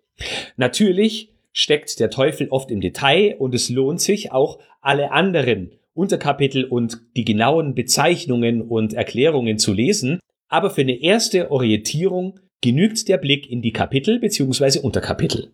Natürlich 0.57 1.31
steckt 1.51 1.99
der 1.99 2.09
Teufel 2.09 2.49
oft 2.49 2.71
im 2.71 2.81
Detail 2.81 3.35
und 3.37 3.53
es 3.53 3.69
lohnt 3.69 4.01
sich 4.01 4.31
auch 4.31 4.59
alle 4.81 5.11
anderen 5.11 5.71
Unterkapitel 5.93 6.65
und 6.65 7.01
die 7.15 7.25
genauen 7.25 7.75
Bezeichnungen 7.75 8.61
und 8.61 8.93
Erklärungen 8.93 9.59
zu 9.59 9.73
lesen. 9.73 10.19
Aber 10.47 10.71
für 10.71 10.81
eine 10.81 11.01
erste 11.01 11.51
Orientierung 11.51 12.39
genügt 12.61 13.07
der 13.07 13.17
Blick 13.17 13.49
in 13.49 13.61
die 13.61 13.73
Kapitel 13.73 14.19
bzw. 14.19 14.79
Unterkapitel. 14.79 15.51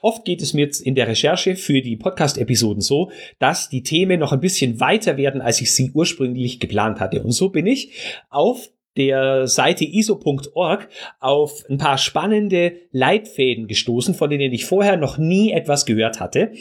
Oft 0.00 0.24
geht 0.24 0.42
es 0.42 0.52
mir 0.52 0.68
in 0.82 0.96
der 0.96 1.06
Recherche 1.06 1.54
für 1.54 1.80
die 1.80 1.96
Podcast-Episoden 1.96 2.80
so, 2.80 3.12
dass 3.38 3.68
die 3.68 3.84
Themen 3.84 4.18
noch 4.18 4.32
ein 4.32 4.40
bisschen 4.40 4.80
weiter 4.80 5.16
werden, 5.16 5.40
als 5.40 5.60
ich 5.60 5.72
sie 5.72 5.92
ursprünglich 5.94 6.58
geplant 6.58 6.98
hatte. 6.98 7.22
Und 7.22 7.30
so 7.30 7.50
bin 7.50 7.66
ich 7.68 7.92
auf 8.28 8.68
der 8.96 9.46
Seite 9.46 9.84
iso.org 9.84 10.88
auf 11.20 11.64
ein 11.68 11.78
paar 11.78 11.98
spannende 11.98 12.74
Leitfäden 12.90 13.66
gestoßen, 13.66 14.14
von 14.14 14.30
denen 14.30 14.52
ich 14.52 14.64
vorher 14.64 14.96
noch 14.96 15.18
nie 15.18 15.52
etwas 15.52 15.86
gehört 15.86 16.20
hatte. 16.20 16.52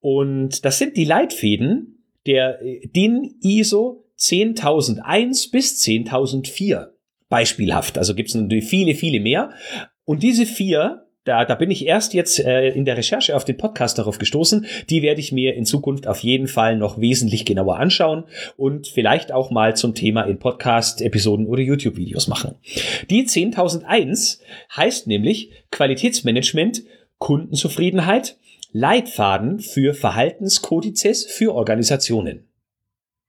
Und 0.00 0.64
das 0.64 0.78
sind 0.78 0.96
die 0.96 1.04
Leitfäden 1.04 2.04
der 2.26 2.58
DIN 2.94 3.36
ISO 3.40 4.04
10001 4.16 5.50
bis 5.50 5.80
10004. 5.80 6.92
Beispielhaft. 7.28 7.98
Also 7.98 8.14
gibt 8.14 8.28
es 8.28 8.34
natürlich 8.34 8.66
viele, 8.66 8.94
viele 8.94 9.20
mehr. 9.20 9.50
Und 10.04 10.22
diese 10.22 10.46
vier 10.46 11.05
da, 11.26 11.44
da 11.44 11.56
bin 11.56 11.70
ich 11.70 11.84
erst 11.84 12.14
jetzt 12.14 12.38
äh, 12.38 12.68
in 12.68 12.84
der 12.84 12.96
Recherche 12.96 13.34
auf 13.34 13.44
den 13.44 13.56
Podcast 13.56 13.98
darauf 13.98 14.18
gestoßen. 14.18 14.66
Die 14.88 15.02
werde 15.02 15.20
ich 15.20 15.32
mir 15.32 15.54
in 15.54 15.66
Zukunft 15.66 16.06
auf 16.06 16.20
jeden 16.20 16.46
Fall 16.46 16.76
noch 16.76 17.00
wesentlich 17.00 17.44
genauer 17.44 17.78
anschauen 17.78 18.24
und 18.56 18.86
vielleicht 18.86 19.32
auch 19.32 19.50
mal 19.50 19.76
zum 19.76 19.94
Thema 19.94 20.22
in 20.22 20.38
Podcast-Episoden 20.38 21.46
oder 21.46 21.62
YouTube-Videos 21.62 22.28
machen. 22.28 22.54
Die 23.10 23.24
10.001 23.24 24.38
heißt 24.76 25.08
nämlich 25.08 25.50
Qualitätsmanagement, 25.72 26.84
Kundenzufriedenheit, 27.18 28.38
Leitfaden 28.72 29.58
für 29.58 29.94
Verhaltenskodizes 29.94 31.24
für 31.24 31.54
Organisationen. 31.54 32.46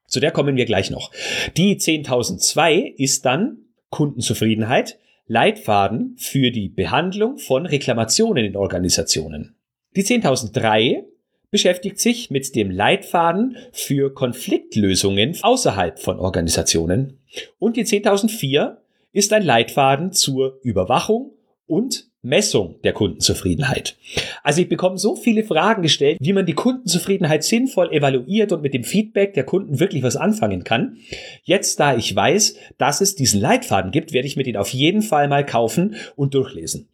Zu 0.06 0.20
der 0.20 0.32
kommen 0.32 0.56
wir 0.56 0.66
gleich 0.66 0.92
noch. 0.92 1.12
Die 1.58 1.78
10.002 1.78 2.94
ist 2.96 3.26
dann 3.26 3.58
Kundenzufriedenheit, 3.90 5.00
Leitfaden 5.28 6.16
für 6.18 6.52
die 6.52 6.70
Behandlung 6.70 7.38
von 7.38 7.66
Reklamationen 7.66 8.46
in 8.46 8.56
Organisationen. 8.56 9.56
Die 9.96 10.04
10.003 10.04 11.04
beschäftigt 11.52 12.00
sich 12.00 12.30
mit 12.30 12.56
dem 12.56 12.72
Leitfaden 12.72 13.58
für 13.72 14.14
Konfliktlösungen 14.14 15.38
außerhalb 15.42 16.00
von 16.00 16.20
Organisationen. 16.20 17.20
Und 17.60 17.78
die 17.78 17.86
10.004 17.86 18.78
ist 19.12 19.34
ein 19.34 19.44
Leitfaden 19.44 20.12
zur 20.12 20.60
Überwachung 20.64 21.34
und 21.66 22.07
Messung 22.24 22.76
der 22.84 22.94
Kundenzufriedenheit. 22.94 23.96
Also 24.44 24.62
ich 24.62 24.70
bekomme 24.70 24.98
so 24.98 25.16
viele 25.16 25.44
Fragen 25.44 25.84
gestellt, 25.84 26.18
wie 26.20 26.34
man 26.34 26.46
die 26.46 26.54
Kundenzufriedenheit 26.54 27.44
sinnvoll 27.44 27.92
evaluiert 27.94 28.52
und 28.52 28.64
mit 28.64 28.74
dem 28.74 28.84
Feedback 28.84 29.34
der 29.34 29.44
Kunden 29.44 29.80
wirklich 29.80 30.02
was 30.02 30.16
anfangen 30.16 30.64
kann. 30.64 30.98
Jetzt, 31.44 31.80
da 31.80 31.96
ich 31.96 32.16
weiß, 32.16 32.58
dass 32.78 33.02
es 33.02 33.16
diesen 33.16 33.40
Leitfaden 33.40 33.92
gibt, 33.92 34.14
werde 34.14 34.28
ich 34.28 34.36
mir 34.36 34.44
den 34.44 34.58
auf 34.58 34.70
jeden 34.70 35.04
Fall 35.04 35.28
mal 35.28 35.46
kaufen 35.46 35.96
und 36.16 36.34
durchlesen. 36.34 36.88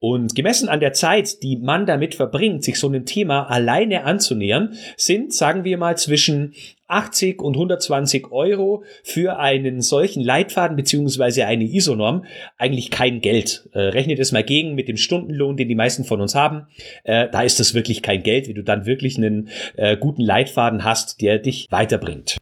Und 0.00 0.34
gemessen 0.34 0.68
an 0.68 0.80
der 0.80 0.92
Zeit, 0.92 1.42
die 1.42 1.56
man 1.56 1.86
damit 1.86 2.16
verbringt, 2.16 2.64
sich 2.64 2.78
so 2.78 2.88
einem 2.88 3.06
Thema 3.06 3.44
alleine 3.44 4.04
anzunähern, 4.04 4.74
sind, 4.96 5.32
sagen 5.32 5.64
wir 5.64 5.78
mal, 5.78 5.96
zwischen 5.96 6.54
80 6.86 7.40
und 7.40 7.54
120 7.54 8.30
Euro 8.30 8.84
für 9.02 9.38
einen 9.38 9.80
solchen 9.80 10.22
Leitfaden 10.22 10.76
beziehungsweise 10.76 11.46
eine 11.46 11.64
ISO-Norm 11.64 12.24
eigentlich 12.58 12.90
kein 12.90 13.20
Geld. 13.20 13.68
Äh, 13.72 13.80
rechne 13.80 14.14
das 14.14 14.32
mal 14.32 14.44
gegen 14.44 14.74
mit 14.74 14.88
dem 14.88 14.96
Stundenlohn, 14.96 15.56
den 15.56 15.68
die 15.68 15.74
meisten 15.74 16.04
von 16.04 16.20
uns 16.20 16.34
haben. 16.34 16.66
Äh, 17.04 17.28
da 17.30 17.42
ist 17.42 17.60
das 17.60 17.74
wirklich 17.74 18.02
kein 18.02 18.22
Geld, 18.22 18.48
wie 18.48 18.54
du 18.54 18.62
dann 18.62 18.86
wirklich 18.86 19.16
einen 19.16 19.48
äh, 19.76 19.96
guten 19.96 20.22
Leitfaden 20.22 20.84
hast, 20.84 21.20
der 21.20 21.38
dich 21.38 21.68
weiterbringt. 21.70 22.38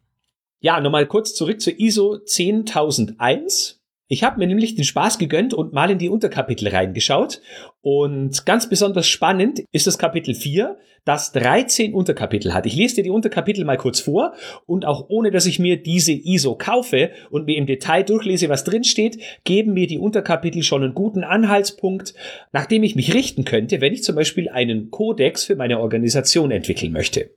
Ja, 0.61 0.81
nochmal 0.81 1.07
kurz 1.07 1.35
zurück 1.35 1.61
zur 1.61 1.79
ISO 1.79 2.19
10001. 2.19 3.82
Ich 4.09 4.25
habe 4.25 4.39
mir 4.39 4.47
nämlich 4.47 4.75
den 4.75 4.85
Spaß 4.85 5.19
gegönnt 5.19 5.55
und 5.55 5.73
mal 5.73 5.91
in 5.91 5.99
die 5.99 6.09
Unterkapitel 6.09 6.69
reingeschaut. 6.69 7.41
Und 7.81 8.45
ganz 8.45 8.69
besonders 8.69 9.09
spannend 9.09 9.63
ist 9.73 9.87
das 9.87 9.99
Kapitel 9.99 10.35
4, 10.35 10.77
das 11.05 11.33
13 11.33 11.95
Unterkapitel 11.95 12.53
hat. 12.53 12.67
Ich 12.67 12.77
lese 12.77 12.97
dir 12.97 13.05
die 13.05 13.11
Unterkapitel 13.11 13.65
mal 13.65 13.77
kurz 13.77 14.01
vor 14.01 14.35
und 14.67 14.85
auch 14.85 15.07
ohne, 15.09 15.31
dass 15.31 15.47
ich 15.47 15.59
mir 15.59 15.83
diese 15.83 16.13
ISO 16.13 16.57
kaufe 16.57 17.11
und 17.31 17.47
mir 17.47 17.57
im 17.57 17.67
Detail 17.67 18.03
durchlese, 18.03 18.49
was 18.49 18.65
drin 18.65 18.85
steht, 18.85 19.19
geben 19.45 19.73
mir 19.73 19.87
die 19.87 19.99
Unterkapitel 19.99 20.63
schon 20.63 20.83
einen 20.83 20.95
guten 20.95 21.25
Anhaltspunkt, 21.25 22.15
nachdem 22.53 22.83
ich 22.83 22.95
mich 22.95 23.15
richten 23.15 23.45
könnte, 23.45 23.81
wenn 23.81 23.93
ich 23.93 24.05
zum 24.05 24.15
Beispiel 24.15 24.49
einen 24.49 24.91
Kodex 24.91 25.45
für 25.45 25.57
meine 25.57 25.81
Organisation 25.81 26.51
entwickeln 26.51 26.93
möchte. 26.93 27.31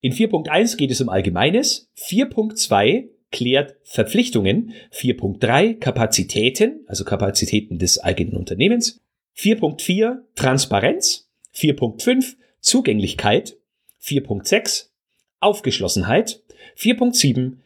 In 0.00 0.12
4.1 0.12 0.76
geht 0.76 0.90
es 0.90 1.00
um 1.00 1.08
Allgemeines, 1.08 1.90
4.2 1.98 3.15
klärt 3.30 3.76
Verpflichtungen, 3.84 4.72
4.3 4.92 5.78
Kapazitäten, 5.78 6.84
also 6.86 7.04
Kapazitäten 7.04 7.78
des 7.78 7.98
eigenen 7.98 8.36
Unternehmens, 8.36 9.00
4.4 9.36 10.18
Transparenz, 10.34 11.28
4.5 11.54 12.36
Zugänglichkeit, 12.60 13.56
4.6 14.02 14.86
Aufgeschlossenheit, 15.40 16.42
4.7 16.78 17.58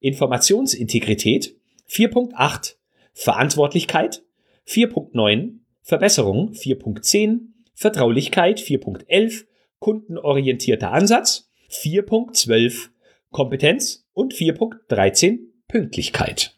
Informationsintegrität, 0.00 1.56
4.8 1.88 2.76
Verantwortlichkeit, 3.12 4.22
4.9 4.66 5.58
Verbesserung, 5.82 6.52
4.10 6.52 7.40
Vertraulichkeit, 7.74 8.60
4.11 8.60 9.46
kundenorientierter 9.78 10.92
Ansatz, 10.92 11.50
4.12 11.70 12.90
Kompetenz 13.30 14.06
und 14.12 14.34
4.13 14.34 15.38
Pünktlichkeit. 15.68 16.56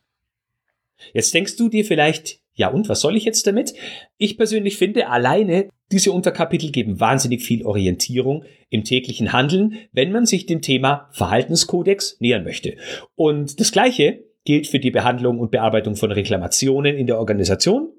Jetzt 1.13 1.35
denkst 1.35 1.57
du 1.57 1.69
dir 1.69 1.85
vielleicht, 1.85 2.41
ja 2.55 2.69
und, 2.69 2.89
was 2.89 3.01
soll 3.01 3.17
ich 3.17 3.25
jetzt 3.25 3.47
damit? 3.47 3.75
Ich 4.19 4.37
persönlich 4.37 4.77
finde, 4.77 5.09
alleine 5.09 5.69
diese 5.91 6.13
Unterkapitel 6.13 6.71
geben 6.71 7.01
wahnsinnig 7.01 7.43
viel 7.43 7.67
Orientierung 7.67 8.45
im 8.71 8.85
täglichen 8.85 9.33
Handeln, 9.33 9.79
wenn 9.93 10.13
man 10.13 10.27
sich 10.27 10.47
dem 10.47 10.63
Thema 10.63 11.09
Verhaltenskodex 11.13 12.17
nähern 12.21 12.45
möchte. 12.45 12.77
Und 13.15 13.61
das 13.61 13.73
Gleiche 13.73 14.25
gilt 14.45 14.67
für 14.67 14.79
die 14.79 14.91
Behandlung 14.91 15.39
und 15.39 15.51
Bearbeitung 15.51 15.97
von 15.97 16.11
Reklamationen 16.11 16.97
in 16.97 17.07
der 17.07 17.19
Organisation 17.19 17.93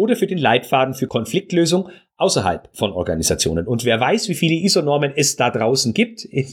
oder 0.00 0.16
für 0.16 0.26
den 0.26 0.38
Leitfaden 0.38 0.94
für 0.94 1.06
Konfliktlösung 1.06 1.90
außerhalb 2.16 2.68
von 2.72 2.92
Organisationen. 2.92 3.66
Und 3.66 3.84
wer 3.84 4.00
weiß, 4.00 4.28
wie 4.28 4.34
viele 4.34 4.54
ISO-Normen 4.54 5.12
es 5.14 5.36
da 5.36 5.50
draußen 5.50 5.94
gibt 5.94 6.26
äh, 6.30 6.46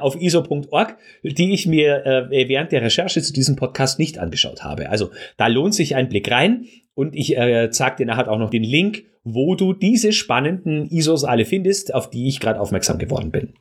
auf 0.00 0.20
iso.org, 0.20 0.96
die 1.22 1.52
ich 1.52 1.66
mir 1.66 2.06
äh, 2.06 2.48
während 2.48 2.72
der 2.72 2.82
Recherche 2.82 3.20
zu 3.22 3.32
diesem 3.32 3.56
Podcast 3.56 3.98
nicht 3.98 4.18
angeschaut 4.18 4.62
habe. 4.62 4.90
Also 4.90 5.10
da 5.36 5.48
lohnt 5.48 5.74
sich 5.74 5.96
ein 5.96 6.08
Blick 6.08 6.30
rein 6.30 6.66
und 6.94 7.16
ich 7.16 7.36
äh, 7.36 7.70
zeige 7.70 7.96
dir 7.96 8.06
nachher 8.06 8.30
auch 8.30 8.38
noch 8.38 8.50
den 8.50 8.64
Link, 8.64 9.04
wo 9.24 9.54
du 9.54 9.72
diese 9.72 10.12
spannenden 10.12 10.90
ISOs 10.90 11.24
alle 11.24 11.44
findest, 11.44 11.94
auf 11.94 12.10
die 12.10 12.28
ich 12.28 12.40
gerade 12.40 12.60
aufmerksam 12.60 12.98
geworden 12.98 13.30
bin. 13.30 13.54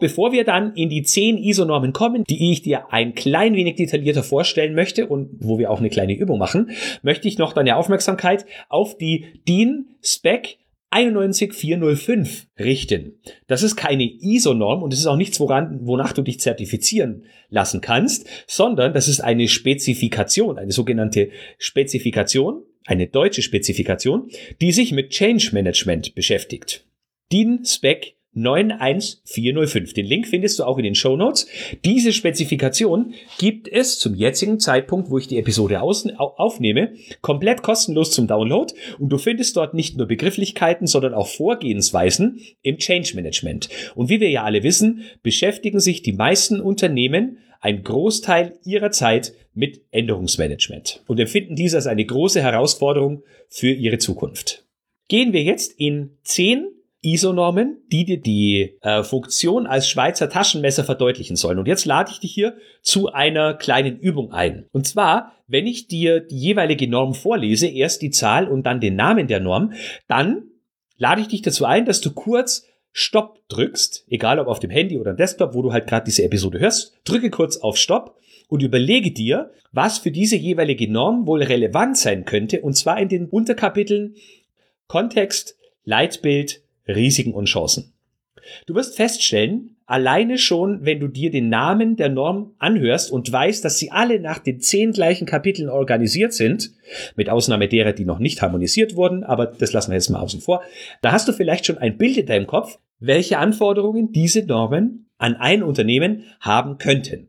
Bevor 0.00 0.32
wir 0.32 0.44
dann 0.44 0.74
in 0.74 0.88
die 0.88 1.02
zehn 1.02 1.38
ISO-Normen 1.38 1.92
kommen, 1.92 2.24
die 2.24 2.50
ich 2.50 2.62
dir 2.62 2.92
ein 2.92 3.14
klein 3.14 3.54
wenig 3.54 3.76
detaillierter 3.76 4.22
vorstellen 4.22 4.74
möchte 4.74 5.06
und 5.06 5.30
wo 5.38 5.58
wir 5.58 5.70
auch 5.70 5.78
eine 5.78 5.90
kleine 5.90 6.14
Übung 6.14 6.38
machen, 6.38 6.70
möchte 7.02 7.28
ich 7.28 7.38
noch 7.38 7.52
deine 7.52 7.76
Aufmerksamkeit 7.76 8.46
auf 8.68 8.96
die 8.96 9.26
DIN 9.46 9.86
Spec 10.02 10.58
91405 10.90 12.48
richten. 12.58 13.20
Das 13.46 13.62
ist 13.62 13.76
keine 13.76 14.04
ISO-Norm 14.04 14.82
und 14.82 14.92
es 14.92 15.00
ist 15.00 15.06
auch 15.06 15.16
nichts, 15.16 15.38
woran, 15.38 15.78
wonach 15.82 16.12
du 16.12 16.22
dich 16.22 16.40
zertifizieren 16.40 17.24
lassen 17.48 17.80
kannst, 17.80 18.26
sondern 18.46 18.92
das 18.92 19.06
ist 19.06 19.20
eine 19.20 19.46
Spezifikation, 19.46 20.58
eine 20.58 20.72
sogenannte 20.72 21.30
Spezifikation, 21.58 22.64
eine 22.86 23.06
deutsche 23.06 23.42
Spezifikation, 23.42 24.30
die 24.60 24.72
sich 24.72 24.90
mit 24.92 25.10
Change 25.10 25.50
Management 25.52 26.14
beschäftigt. 26.14 26.84
DIN 27.30 27.64
Spec 27.64 28.16
91405. 28.34 29.92
Den 29.94 30.06
Link 30.06 30.26
findest 30.28 30.58
du 30.58 30.64
auch 30.64 30.78
in 30.78 30.84
den 30.84 30.94
Show 30.94 31.16
Notes. 31.16 31.48
Diese 31.84 32.12
Spezifikation 32.12 33.14
gibt 33.38 33.66
es 33.66 33.98
zum 33.98 34.14
jetzigen 34.14 34.60
Zeitpunkt, 34.60 35.10
wo 35.10 35.18
ich 35.18 35.26
die 35.26 35.38
Episode 35.38 35.82
aufnehme, 35.82 36.94
komplett 37.20 37.62
kostenlos 37.62 38.12
zum 38.12 38.26
Download 38.26 38.72
und 38.98 39.08
du 39.08 39.18
findest 39.18 39.56
dort 39.56 39.74
nicht 39.74 39.96
nur 39.96 40.06
Begrifflichkeiten, 40.06 40.86
sondern 40.86 41.14
auch 41.14 41.26
Vorgehensweisen 41.26 42.40
im 42.62 42.78
Change 42.78 43.12
Management. 43.16 43.68
Und 43.94 44.08
wie 44.08 44.20
wir 44.20 44.30
ja 44.30 44.44
alle 44.44 44.62
wissen, 44.62 45.02
beschäftigen 45.22 45.80
sich 45.80 46.02
die 46.02 46.12
meisten 46.12 46.60
Unternehmen 46.60 47.38
ein 47.60 47.82
Großteil 47.82 48.58
ihrer 48.64 48.90
Zeit 48.90 49.34
mit 49.52 49.82
Änderungsmanagement 49.90 51.02
und 51.06 51.20
empfinden 51.20 51.56
dies 51.56 51.74
als 51.74 51.86
eine 51.86 52.04
große 52.04 52.40
Herausforderung 52.40 53.22
für 53.48 53.70
ihre 53.70 53.98
Zukunft. 53.98 54.64
Gehen 55.08 55.32
wir 55.32 55.42
jetzt 55.42 55.78
in 55.78 56.16
zehn 56.22 56.68
ISO-Normen, 57.02 57.78
die 57.90 58.04
dir 58.04 58.20
die 58.20 58.76
äh, 58.82 59.02
Funktion 59.02 59.66
als 59.66 59.88
Schweizer 59.88 60.28
Taschenmesser 60.28 60.84
verdeutlichen 60.84 61.36
sollen. 61.36 61.58
Und 61.58 61.66
jetzt 61.66 61.86
lade 61.86 62.10
ich 62.12 62.20
dich 62.20 62.32
hier 62.32 62.56
zu 62.82 63.12
einer 63.12 63.54
kleinen 63.54 63.98
Übung 63.98 64.32
ein. 64.32 64.66
Und 64.72 64.86
zwar, 64.86 65.32
wenn 65.46 65.66
ich 65.66 65.88
dir 65.88 66.20
die 66.20 66.38
jeweilige 66.38 66.88
Norm 66.88 67.14
vorlese, 67.14 67.68
erst 67.68 68.02
die 68.02 68.10
Zahl 68.10 68.48
und 68.48 68.64
dann 68.64 68.80
den 68.80 68.96
Namen 68.96 69.28
der 69.28 69.40
Norm, 69.40 69.72
dann 70.08 70.42
lade 70.98 71.22
ich 71.22 71.28
dich 71.28 71.42
dazu 71.42 71.64
ein, 71.64 71.86
dass 71.86 72.00
du 72.00 72.12
kurz 72.12 72.66
Stopp 72.92 73.38
drückst, 73.48 74.06
egal 74.08 74.38
ob 74.38 74.48
auf 74.48 74.58
dem 74.58 74.70
Handy 74.70 74.98
oder 74.98 75.14
Desktop, 75.14 75.54
wo 75.54 75.62
du 75.62 75.72
halt 75.72 75.86
gerade 75.86 76.04
diese 76.04 76.24
Episode 76.24 76.58
hörst, 76.58 76.92
drücke 77.04 77.30
kurz 77.30 77.56
auf 77.56 77.76
Stopp 77.76 78.18
und 78.48 78.62
überlege 78.62 79.12
dir, 79.12 79.52
was 79.72 79.98
für 79.98 80.10
diese 80.10 80.36
jeweilige 80.36 80.90
Norm 80.90 81.26
wohl 81.26 81.42
relevant 81.42 81.96
sein 81.96 82.24
könnte, 82.24 82.60
und 82.60 82.74
zwar 82.74 83.00
in 83.00 83.08
den 83.08 83.28
Unterkapiteln 83.28 84.16
Kontext, 84.88 85.56
Leitbild, 85.84 86.62
Risiken 86.86 87.34
und 87.34 87.46
Chancen. 87.46 87.92
Du 88.66 88.74
wirst 88.74 88.96
feststellen, 88.96 89.76
alleine 89.86 90.38
schon, 90.38 90.84
wenn 90.84 91.00
du 91.00 91.08
dir 91.08 91.30
den 91.30 91.48
Namen 91.48 91.96
der 91.96 92.08
Norm 92.08 92.54
anhörst 92.58 93.10
und 93.10 93.30
weißt, 93.30 93.64
dass 93.64 93.78
sie 93.78 93.90
alle 93.90 94.20
nach 94.20 94.38
den 94.38 94.60
zehn 94.60 94.92
gleichen 94.92 95.26
Kapiteln 95.26 95.68
organisiert 95.68 96.32
sind, 96.32 96.70
mit 97.16 97.28
Ausnahme 97.28 97.68
derer, 97.68 97.92
die 97.92 98.04
noch 98.04 98.18
nicht 98.18 98.42
harmonisiert 98.42 98.96
wurden, 98.96 99.24
aber 99.24 99.46
das 99.46 99.72
lassen 99.72 99.90
wir 99.90 99.96
jetzt 99.96 100.10
mal 100.10 100.20
außen 100.20 100.40
vor, 100.40 100.62
da 101.02 101.12
hast 101.12 101.28
du 101.28 101.32
vielleicht 101.32 101.66
schon 101.66 101.78
ein 101.78 101.98
Bild 101.98 102.16
in 102.16 102.26
deinem 102.26 102.46
Kopf, 102.46 102.78
welche 102.98 103.38
Anforderungen 103.38 104.12
diese 104.12 104.44
Normen 104.44 105.06
an 105.18 105.36
ein 105.36 105.62
Unternehmen 105.62 106.24
haben 106.40 106.78
könnten. 106.78 107.28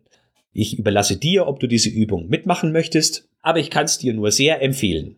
Ich 0.53 0.77
überlasse 0.77 1.17
dir, 1.17 1.47
ob 1.47 1.59
du 1.59 1.67
diese 1.67 1.89
Übung 1.89 2.27
mitmachen 2.27 2.71
möchtest, 2.71 3.27
aber 3.41 3.59
ich 3.59 3.69
kann 3.69 3.85
es 3.85 3.97
dir 3.97 4.13
nur 4.13 4.31
sehr 4.31 4.61
empfehlen. 4.61 5.17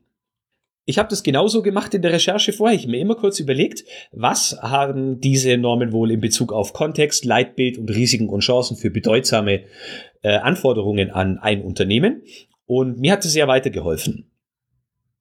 Ich 0.85 0.97
habe 0.97 1.09
das 1.09 1.23
genauso 1.23 1.61
gemacht 1.61 1.93
in 1.93 2.01
der 2.01 2.11
Recherche 2.11 2.51
vorher. 2.51 2.75
Ich 2.75 2.83
habe 2.83 2.91
mir 2.91 2.99
immer 2.99 3.15
kurz 3.15 3.39
überlegt, 3.39 3.85
was 4.11 4.57
haben 4.61 5.21
diese 5.21 5.57
Normen 5.57 5.93
wohl 5.93 6.11
in 6.11 6.19
Bezug 6.19 6.51
auf 6.51 6.73
Kontext, 6.73 7.23
Leitbild 7.23 7.77
und 7.77 7.89
Risiken 7.89 8.27
und 8.27 8.41
Chancen 8.41 8.75
für 8.75 8.89
bedeutsame 8.89 9.63
äh, 10.23 10.35
Anforderungen 10.35 11.09
an 11.09 11.37
ein 11.37 11.61
Unternehmen. 11.61 12.23
Und 12.65 12.99
mir 12.99 13.13
hat 13.13 13.23
es 13.23 13.31
sehr 13.31 13.47
weitergeholfen. 13.47 14.29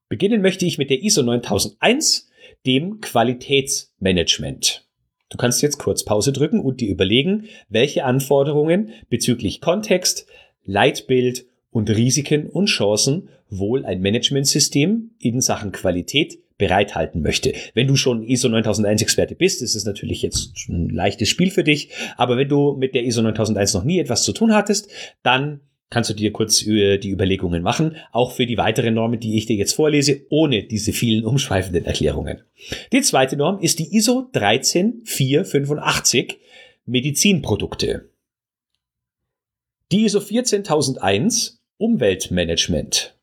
Beginnen 0.09 0.43
möchte 0.43 0.67
ich 0.67 0.79
mit 0.79 0.91
der 0.91 1.03
ISO 1.03 1.23
9001, 1.23 2.29
dem 2.67 3.01
Qualitätsmanagement. 3.01 4.85
Du 5.31 5.37
kannst 5.37 5.63
jetzt 5.63 5.79
kurz 5.79 6.05
Pause 6.05 6.33
drücken 6.33 6.61
und 6.61 6.81
dir 6.81 6.91
überlegen, 6.91 7.47
welche 7.69 8.05
Anforderungen 8.05 8.91
bezüglich 9.09 9.61
Kontext, 9.61 10.27
Leitbild 10.65 11.47
und 11.71 11.89
Risiken 11.89 12.49
und 12.49 12.67
Chancen 12.67 13.31
wohl 13.59 13.85
ein 13.85 14.01
Managementsystem 14.01 15.11
in 15.19 15.41
Sachen 15.41 15.73
Qualität 15.73 16.39
bereithalten 16.59 17.23
möchte. 17.23 17.55
Wenn 17.75 17.89
du 17.89 17.97
schon 17.97 18.23
ISO 18.23 18.49
9001 18.49 19.03
Experte 19.03 19.35
bist, 19.35 19.63
ist 19.63 19.75
es 19.75 19.85
natürlich 19.85 20.23
jetzt 20.23 20.69
ein 20.69 20.89
leichtes 20.89 21.29
Spiel 21.29 21.51
für 21.51 21.65
dich. 21.65 21.91
Aber 22.17 22.37
wenn 22.37 22.49
du 22.49 22.77
mit 22.77 22.95
der 22.95 23.05
ISO 23.05 23.23
9001 23.23 23.75
noch 23.75 23.83
nie 23.85 23.99
etwas 23.99 24.23
zu 24.23 24.33
tun 24.33 24.55
hattest, 24.55 24.89
dann 25.23 25.61
kannst 25.91 26.11
du 26.11 26.15
dir 26.15 26.33
kurz 26.33 26.67
äh, 26.67 26.99
die 26.99 27.11
Überlegungen 27.11 27.63
machen, 27.63 27.97
auch 28.13 28.33
für 28.33 28.47
die 28.47 28.57
weiteren 28.57 28.95
Normen, 28.95 29.21
die 29.21 29.37
ich 29.37 29.47
dir 29.47 29.57
jetzt 29.57 29.75
vorlese, 29.75 30.23
ohne 30.31 30.63
diese 30.63 30.93
vielen 30.93 31.25
umschweifenden 31.25 31.85
Erklärungen. 31.85 32.41
Die 32.93 33.03
zweite 33.03 33.37
Norm 33.37 33.61
ist 33.61 33.79
die 33.79 33.95
ISO 33.95 34.29
13485 34.33 36.39
Medizinprodukte. 36.87 38.09
Die 39.93 40.05
ISO 40.05 40.21
14001 40.21 41.61
Umweltmanagement. 41.77 43.15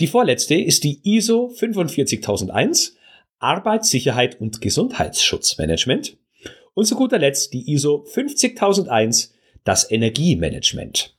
Die 0.00 0.06
vorletzte 0.06 0.54
ist 0.54 0.84
die 0.84 1.00
ISO 1.04 1.48
45001 1.48 2.96
Arbeitssicherheit 3.38 4.40
und 4.40 4.60
Gesundheitsschutzmanagement. 4.60 6.16
Und 6.74 6.86
zu 6.86 6.96
guter 6.96 7.18
Letzt 7.18 7.52
die 7.52 7.70
ISO 7.72 8.04
50001, 8.04 9.34
das 9.64 9.90
Energiemanagement. 9.90 11.16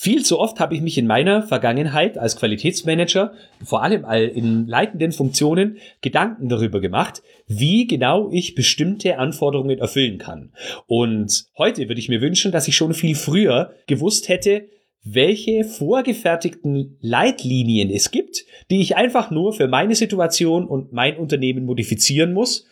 Viel 0.02 0.24
zu 0.24 0.38
oft 0.38 0.60
habe 0.60 0.74
ich 0.74 0.80
mich 0.80 0.96
in 0.96 1.06
meiner 1.06 1.42
Vergangenheit 1.42 2.16
als 2.16 2.36
Qualitätsmanager, 2.36 3.34
vor 3.62 3.82
allem 3.82 4.06
in 4.34 4.66
leitenden 4.66 5.12
Funktionen, 5.12 5.76
Gedanken 6.00 6.48
darüber 6.48 6.80
gemacht, 6.80 7.22
wie 7.46 7.86
genau 7.86 8.30
ich 8.32 8.54
bestimmte 8.54 9.18
Anforderungen 9.18 9.78
erfüllen 9.78 10.16
kann. 10.16 10.54
Und 10.86 11.44
heute 11.58 11.86
würde 11.86 12.00
ich 12.00 12.08
mir 12.08 12.22
wünschen, 12.22 12.50
dass 12.50 12.66
ich 12.66 12.76
schon 12.76 12.94
viel 12.94 13.14
früher 13.14 13.74
gewusst 13.86 14.30
hätte, 14.30 14.70
welche 15.04 15.64
vorgefertigten 15.64 16.96
Leitlinien 17.02 17.90
es 17.90 18.10
gibt, 18.10 18.46
die 18.70 18.80
ich 18.80 18.96
einfach 18.96 19.30
nur 19.30 19.52
für 19.52 19.68
meine 19.68 19.96
Situation 19.96 20.66
und 20.66 20.94
mein 20.94 21.18
Unternehmen 21.18 21.66
modifizieren 21.66 22.32
muss, 22.32 22.64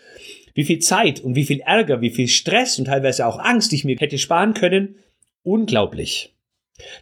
wie 0.54 0.64
viel 0.64 0.78
Zeit 0.78 1.20
und 1.20 1.34
wie 1.34 1.44
viel 1.44 1.60
Ärger, 1.60 2.00
wie 2.00 2.08
viel 2.08 2.28
Stress 2.28 2.78
und 2.78 2.86
teilweise 2.86 3.26
auch 3.26 3.38
Angst 3.38 3.74
ich 3.74 3.84
mir 3.84 3.98
hätte 3.98 4.16
sparen 4.16 4.54
können. 4.54 4.94
Unglaublich. 5.42 6.32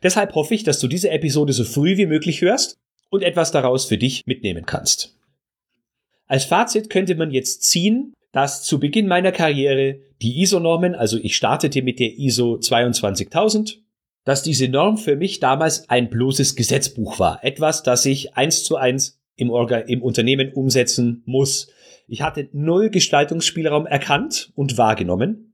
Deshalb 0.02 0.34
hoffe 0.34 0.54
ich, 0.54 0.64
dass 0.64 0.80
du 0.80 0.88
diese 0.88 1.10
Episode 1.10 1.52
so 1.52 1.64
früh 1.64 1.96
wie 1.96 2.06
möglich 2.06 2.40
hörst 2.40 2.78
und 3.10 3.22
etwas 3.22 3.50
daraus 3.50 3.86
für 3.86 3.98
dich 3.98 4.22
mitnehmen 4.26 4.66
kannst. 4.66 5.14
Als 6.26 6.44
Fazit 6.44 6.90
könnte 6.90 7.14
man 7.14 7.30
jetzt 7.30 7.62
ziehen, 7.62 8.12
dass 8.32 8.62
zu 8.62 8.80
Beginn 8.80 9.06
meiner 9.06 9.32
Karriere 9.32 10.00
die 10.20 10.42
ISO-Normen, 10.42 10.94
also 10.94 11.18
ich 11.18 11.36
startete 11.36 11.82
mit 11.82 12.00
der 12.00 12.18
ISO 12.18 12.58
22000, 12.58 13.80
dass 14.24 14.42
diese 14.42 14.68
Norm 14.68 14.98
für 14.98 15.14
mich 15.14 15.38
damals 15.38 15.88
ein 15.88 16.10
bloßes 16.10 16.56
Gesetzbuch 16.56 17.20
war. 17.20 17.44
Etwas, 17.44 17.84
das 17.84 18.04
ich 18.04 18.34
eins 18.34 18.64
zu 18.64 18.76
eins 18.76 19.20
im, 19.36 19.50
im 19.86 20.02
Unternehmen 20.02 20.52
umsetzen 20.52 21.22
muss. 21.26 21.68
Ich 22.08 22.22
hatte 22.22 22.48
null 22.52 22.90
Gestaltungsspielraum 22.90 23.86
erkannt 23.86 24.52
und 24.56 24.76
wahrgenommen 24.76 25.52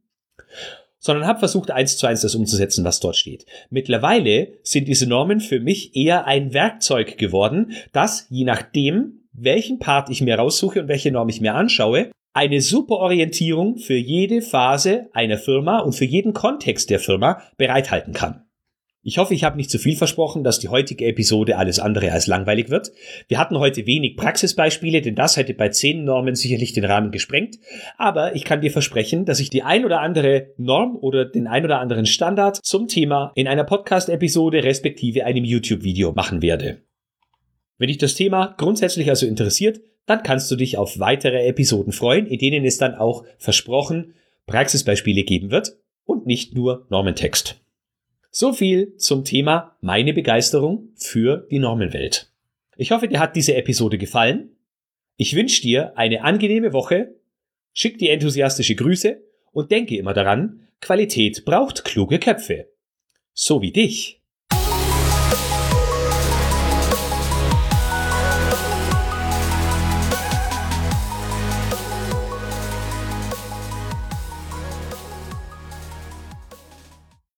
sondern 1.02 1.26
habe 1.26 1.40
versucht, 1.40 1.70
eins 1.70 1.98
zu 1.98 2.06
eins 2.06 2.22
das 2.22 2.34
umzusetzen, 2.34 2.84
was 2.84 3.00
dort 3.00 3.16
steht. 3.16 3.44
Mittlerweile 3.68 4.52
sind 4.62 4.88
diese 4.88 5.06
Normen 5.06 5.40
für 5.40 5.60
mich 5.60 5.94
eher 5.94 6.26
ein 6.26 6.54
Werkzeug 6.54 7.18
geworden, 7.18 7.72
das, 7.92 8.26
je 8.30 8.44
nachdem, 8.44 9.24
welchen 9.32 9.78
Part 9.78 10.08
ich 10.08 10.22
mir 10.22 10.36
raussuche 10.36 10.80
und 10.80 10.88
welche 10.88 11.10
Norm 11.10 11.28
ich 11.28 11.40
mir 11.40 11.54
anschaue, 11.54 12.10
eine 12.32 12.62
super 12.62 12.96
Orientierung 12.96 13.76
für 13.76 13.96
jede 13.96 14.40
Phase 14.40 15.08
einer 15.12 15.36
Firma 15.36 15.80
und 15.80 15.92
für 15.92 16.06
jeden 16.06 16.32
Kontext 16.32 16.88
der 16.88 17.00
Firma 17.00 17.42
bereithalten 17.58 18.14
kann. 18.14 18.46
Ich 19.04 19.18
hoffe, 19.18 19.34
ich 19.34 19.42
habe 19.42 19.56
nicht 19.56 19.68
zu 19.68 19.80
viel 19.80 19.96
versprochen, 19.96 20.44
dass 20.44 20.60
die 20.60 20.68
heutige 20.68 21.06
Episode 21.06 21.56
alles 21.58 21.80
andere 21.80 22.12
als 22.12 22.28
langweilig 22.28 22.70
wird. 22.70 22.92
Wir 23.26 23.40
hatten 23.40 23.58
heute 23.58 23.84
wenig 23.84 24.16
Praxisbeispiele, 24.16 25.02
denn 25.02 25.16
das 25.16 25.36
hätte 25.36 25.54
bei 25.54 25.70
zehn 25.70 26.04
Normen 26.04 26.36
sicherlich 26.36 26.72
den 26.72 26.84
Rahmen 26.84 27.10
gesprengt. 27.10 27.58
Aber 27.98 28.36
ich 28.36 28.44
kann 28.44 28.60
dir 28.60 28.70
versprechen, 28.70 29.24
dass 29.24 29.40
ich 29.40 29.50
die 29.50 29.64
ein 29.64 29.84
oder 29.84 30.00
andere 30.00 30.50
Norm 30.56 30.94
oder 30.94 31.24
den 31.24 31.48
ein 31.48 31.64
oder 31.64 31.80
anderen 31.80 32.06
Standard 32.06 32.64
zum 32.64 32.86
Thema 32.86 33.32
in 33.34 33.48
einer 33.48 33.64
Podcast-Episode 33.64 34.62
respektive 34.62 35.24
einem 35.24 35.44
YouTube-Video 35.44 36.12
machen 36.12 36.40
werde. 36.40 36.82
Wenn 37.78 37.88
dich 37.88 37.98
das 37.98 38.14
Thema 38.14 38.54
grundsätzlich 38.56 39.08
also 39.08 39.26
interessiert, 39.26 39.80
dann 40.06 40.22
kannst 40.22 40.48
du 40.48 40.54
dich 40.54 40.78
auf 40.78 41.00
weitere 41.00 41.44
Episoden 41.48 41.92
freuen, 41.92 42.26
in 42.26 42.38
denen 42.38 42.64
es 42.64 42.78
dann 42.78 42.94
auch 42.94 43.24
versprochen 43.38 44.14
Praxisbeispiele 44.46 45.24
geben 45.24 45.50
wird 45.50 45.76
und 46.04 46.24
nicht 46.26 46.54
nur 46.54 46.86
Normentext. 46.88 47.61
So 48.34 48.54
viel 48.54 48.96
zum 48.96 49.26
Thema 49.26 49.76
meine 49.82 50.14
Begeisterung 50.14 50.88
für 50.96 51.46
die 51.50 51.58
Normenwelt. 51.58 52.32
Ich 52.78 52.90
hoffe, 52.90 53.06
dir 53.06 53.20
hat 53.20 53.36
diese 53.36 53.54
Episode 53.54 53.98
gefallen. 53.98 54.56
Ich 55.18 55.36
wünsche 55.36 55.60
dir 55.60 55.98
eine 55.98 56.24
angenehme 56.24 56.72
Woche, 56.72 57.14
schick 57.74 57.98
dir 57.98 58.10
enthusiastische 58.10 58.74
Grüße 58.74 59.22
und 59.52 59.70
denke 59.70 59.98
immer 59.98 60.14
daran, 60.14 60.66
Qualität 60.80 61.44
braucht 61.44 61.84
kluge 61.84 62.18
Köpfe. 62.18 62.68
So 63.34 63.60
wie 63.60 63.70
dich. 63.70 64.21